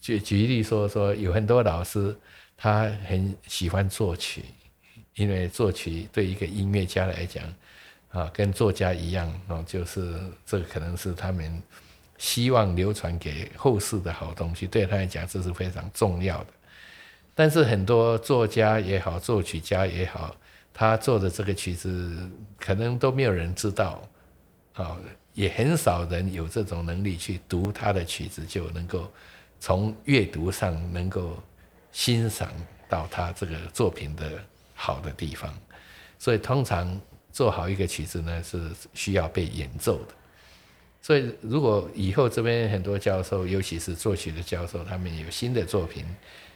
[0.00, 2.16] 举举例说说，有很多老师
[2.56, 4.44] 他很喜欢作曲，
[5.16, 7.42] 因为作曲对一个音乐家来讲，
[8.10, 11.60] 啊，跟作家一样哦，就是这可能是他们
[12.16, 16.46] 希望流传给后世的好东西，对他来讲这是非常重要的。
[17.34, 20.36] 但是很多作家也好，作曲家也好，
[20.72, 24.00] 他做的这个曲子可能都没有人知道，
[24.74, 24.96] 啊，
[25.34, 29.12] 也很少人有这种能力去读他的曲子就能够
[29.60, 31.36] 从阅读上能够
[31.92, 32.50] 欣赏
[32.88, 34.32] 到他这个作品的
[34.74, 35.52] 好的地方。
[36.18, 37.00] 所以通常
[37.32, 40.14] 做好一个曲子呢，是需要被演奏的。
[41.02, 46.04] 所以如果以后这边很多教授，尤其是作曲的教授，他们有新的作品，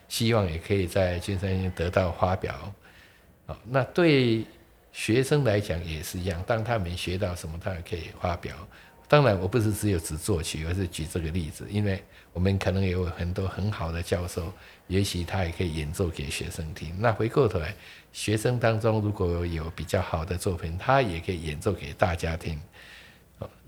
[0.08, 2.72] 希望也可以在金山得到发表。
[3.46, 4.44] 好，那对
[4.98, 8.56] 学生来讲也是一样，当他们学到什么，他也可以发表。
[9.06, 14.52] 当然，我不是只有指作曲，而是举这个例子，因为我们可能有很多很好的教授，
[14.88, 16.92] 也许他也可以演奏给学生听。
[16.98, 17.72] 那回过头来，
[18.12, 22.60] 学生当中如果有比较好的作品，他也可以演奏给大家听。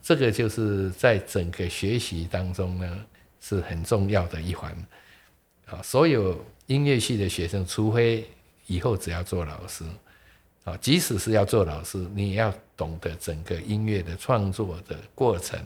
[0.02, 3.06] 这个就是在整个学习当中呢，
[3.40, 4.76] 是很重要的一环。
[5.66, 8.28] 啊，所有音乐系的学生，除非
[8.66, 9.84] 以后只要做老师。
[10.64, 15.58] 啊，即使是要做老师，你也要懂得整个音乐的创作的过程，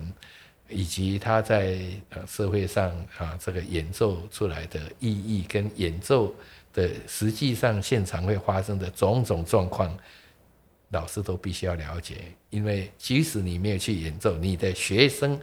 [0.68, 1.80] 以及他在
[2.11, 6.32] 呃社会上啊这个演奏出来的意义跟演奏
[6.72, 9.92] 的实际上现场会发生的种种状况，
[10.90, 12.18] 老师都必须要了解。
[12.51, 15.38] 因为即使你没有去演奏，你的学生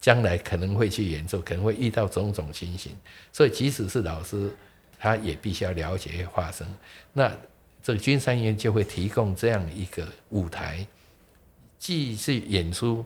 [0.00, 2.96] 将来可能会去演奏，可能会遇到种种情形，
[3.32, 4.48] 所以即使是老师，
[4.96, 6.64] 他也必须要了解发生
[7.12, 7.36] 那。
[7.82, 10.86] 这个军山院就会提供这样一个舞台，
[11.78, 13.04] 既是演出，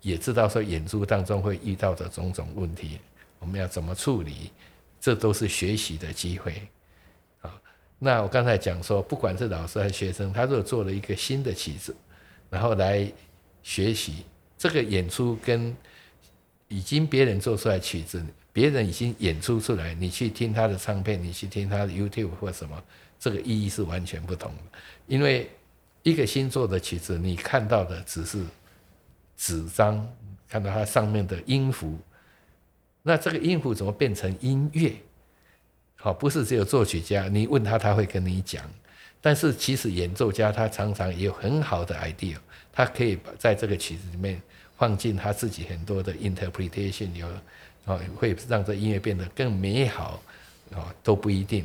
[0.00, 3.00] 也知道说演出当中会遇到的种种问题，
[3.40, 4.52] 我们要怎么处理，
[5.00, 6.62] 这都是学习的机会。
[7.40, 7.60] 啊，
[7.98, 11.92] 那我刚才讲说，不管是老师还是学生，他如果做了一个新的曲子，
[12.48, 13.10] 然后来
[13.64, 14.24] 学习
[14.56, 15.76] 这个演出，跟
[16.68, 22.80] 已经别人做出来曲子，别人已经演出出来，你去听他的唱片，你去听他的 YouTube 或什么。
[23.22, 25.48] 这个意义是完全不同的，因为
[26.02, 28.44] 一个星座的曲子，你看到的只是
[29.36, 30.04] 纸张，
[30.48, 31.96] 看到它上面的音符，
[33.00, 34.92] 那这个音符怎么变成音乐？
[35.94, 38.68] 好，不是只有作曲家，你问他他会跟你讲，
[39.20, 42.36] 但是其实演奏家他常常也有很好的 idea，
[42.72, 44.42] 他可以把在这个曲子里面
[44.76, 47.28] 放进他自己很多的 interpretation，有
[47.84, 50.20] 啊会让这音乐变得更美好
[50.74, 51.64] 啊都不一定。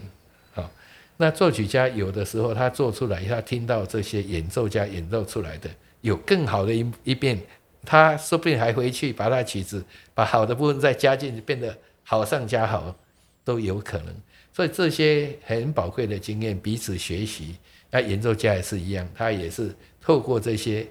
[1.17, 5.69] 那作曲家有的时候他做出来，他听到这些演奏家演奏出来的
[6.01, 7.39] 有更好的一一遍，
[7.83, 12.95] 他说不定还回去把他曲子把好的部分再加进去，变得好上加好
[13.43, 14.15] 都有可能。
[14.53, 17.55] 所以这些很宝贵的经验彼此学习。
[17.89, 20.85] 那演奏家也是一样，他也是透过这些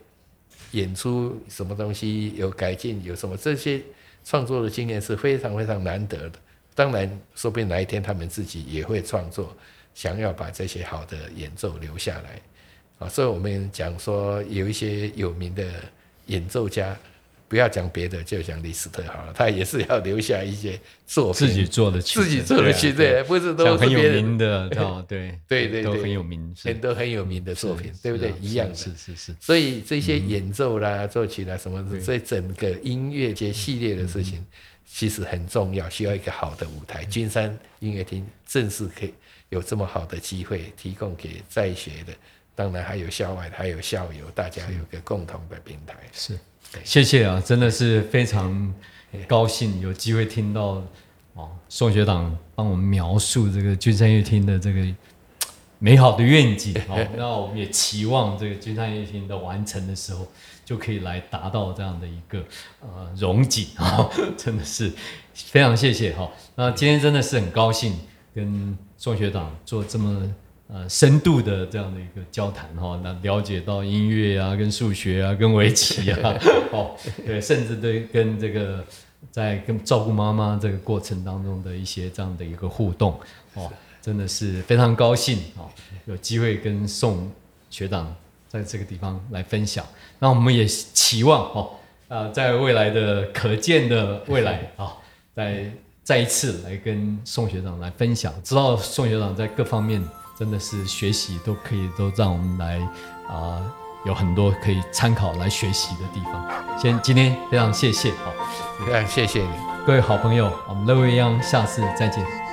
[0.72, 3.81] 演出什么东西有改进，有什么这些
[4.24, 6.39] 创作的经验是非常非常难得的。
[6.74, 9.55] 当然，说不定哪一天他们自己也会创作。
[9.97, 12.39] 想要把这些好的演奏留下来，
[12.99, 15.65] 啊，所以我们讲说有一些有名的
[16.27, 16.95] 演奏家，
[17.49, 24.69] 不要讲别的，就讲李斯特好了，他也是要留下一些作品，自己做的曲，自己做的曲，对，不是都是很有名的，
[25.09, 28.35] 对对对，都很有名，很多很有名的作品，对不对？
[28.39, 29.35] 一样的，是是是。
[29.41, 34.45] 所以这些演奏啦、作曲啦什么的，这整个音乐节系列的事情，
[34.85, 37.03] 其实很重要，需要一个好的舞台。
[37.07, 39.15] 金山音乐厅正是可以。
[39.49, 42.13] 有这么好的机会提供给在学的，
[42.55, 45.95] 当然还有校外，还有校友，大家有个共同的平台。
[46.13, 46.37] 是，
[46.83, 48.75] 谢谢啊，真的是非常
[49.29, 50.83] 高兴有机会听到
[51.35, 54.85] 哦，宋学长帮我们描述这个君山乐厅的这个
[55.79, 56.75] 美好的愿景。
[56.89, 60.27] 好， 那我们也期望这个君山乐厅的完成的时候，
[60.65, 62.45] 就可以来达到这样的一个
[62.81, 64.93] 呃荣景啊， 真的是
[65.35, 66.29] 非常谢谢哈。
[66.57, 67.97] 那今天真的是很高兴
[68.35, 68.77] 跟。
[68.99, 70.35] 宋学长做这么
[70.69, 76.35] 呃深度的这样的一个交谈哈，那了解到音乐啊、跟数学啊、跟围棋啊，
[76.73, 78.85] 哦，对，甚至对跟这个
[79.31, 83.21] 在跟照顾妈妈这个过程当中的一些这样的一个互动，
[83.55, 83.71] 哦，
[84.01, 85.69] 真的是非常高兴哦，
[86.07, 87.31] 有机会跟宋
[87.69, 88.13] 学长
[88.49, 89.85] 在这个地方来分享。
[90.19, 91.71] 那我们也期望哦，
[92.09, 94.97] 啊，在未来的可见的未来啊，
[95.35, 95.71] 在。
[96.07, 100.01] 再一次来跟宋学长来分享，知道宋学长在各方面
[100.39, 102.79] 真的是学习都可以都让我们来
[103.29, 103.61] 啊
[104.05, 106.49] 有很多可以参考来学习的地方。
[106.81, 108.31] 先今天非常谢谢，啊，
[108.87, 109.51] 非常谢谢你，
[109.85, 112.46] 各位好朋友，我们乐未央下次再见。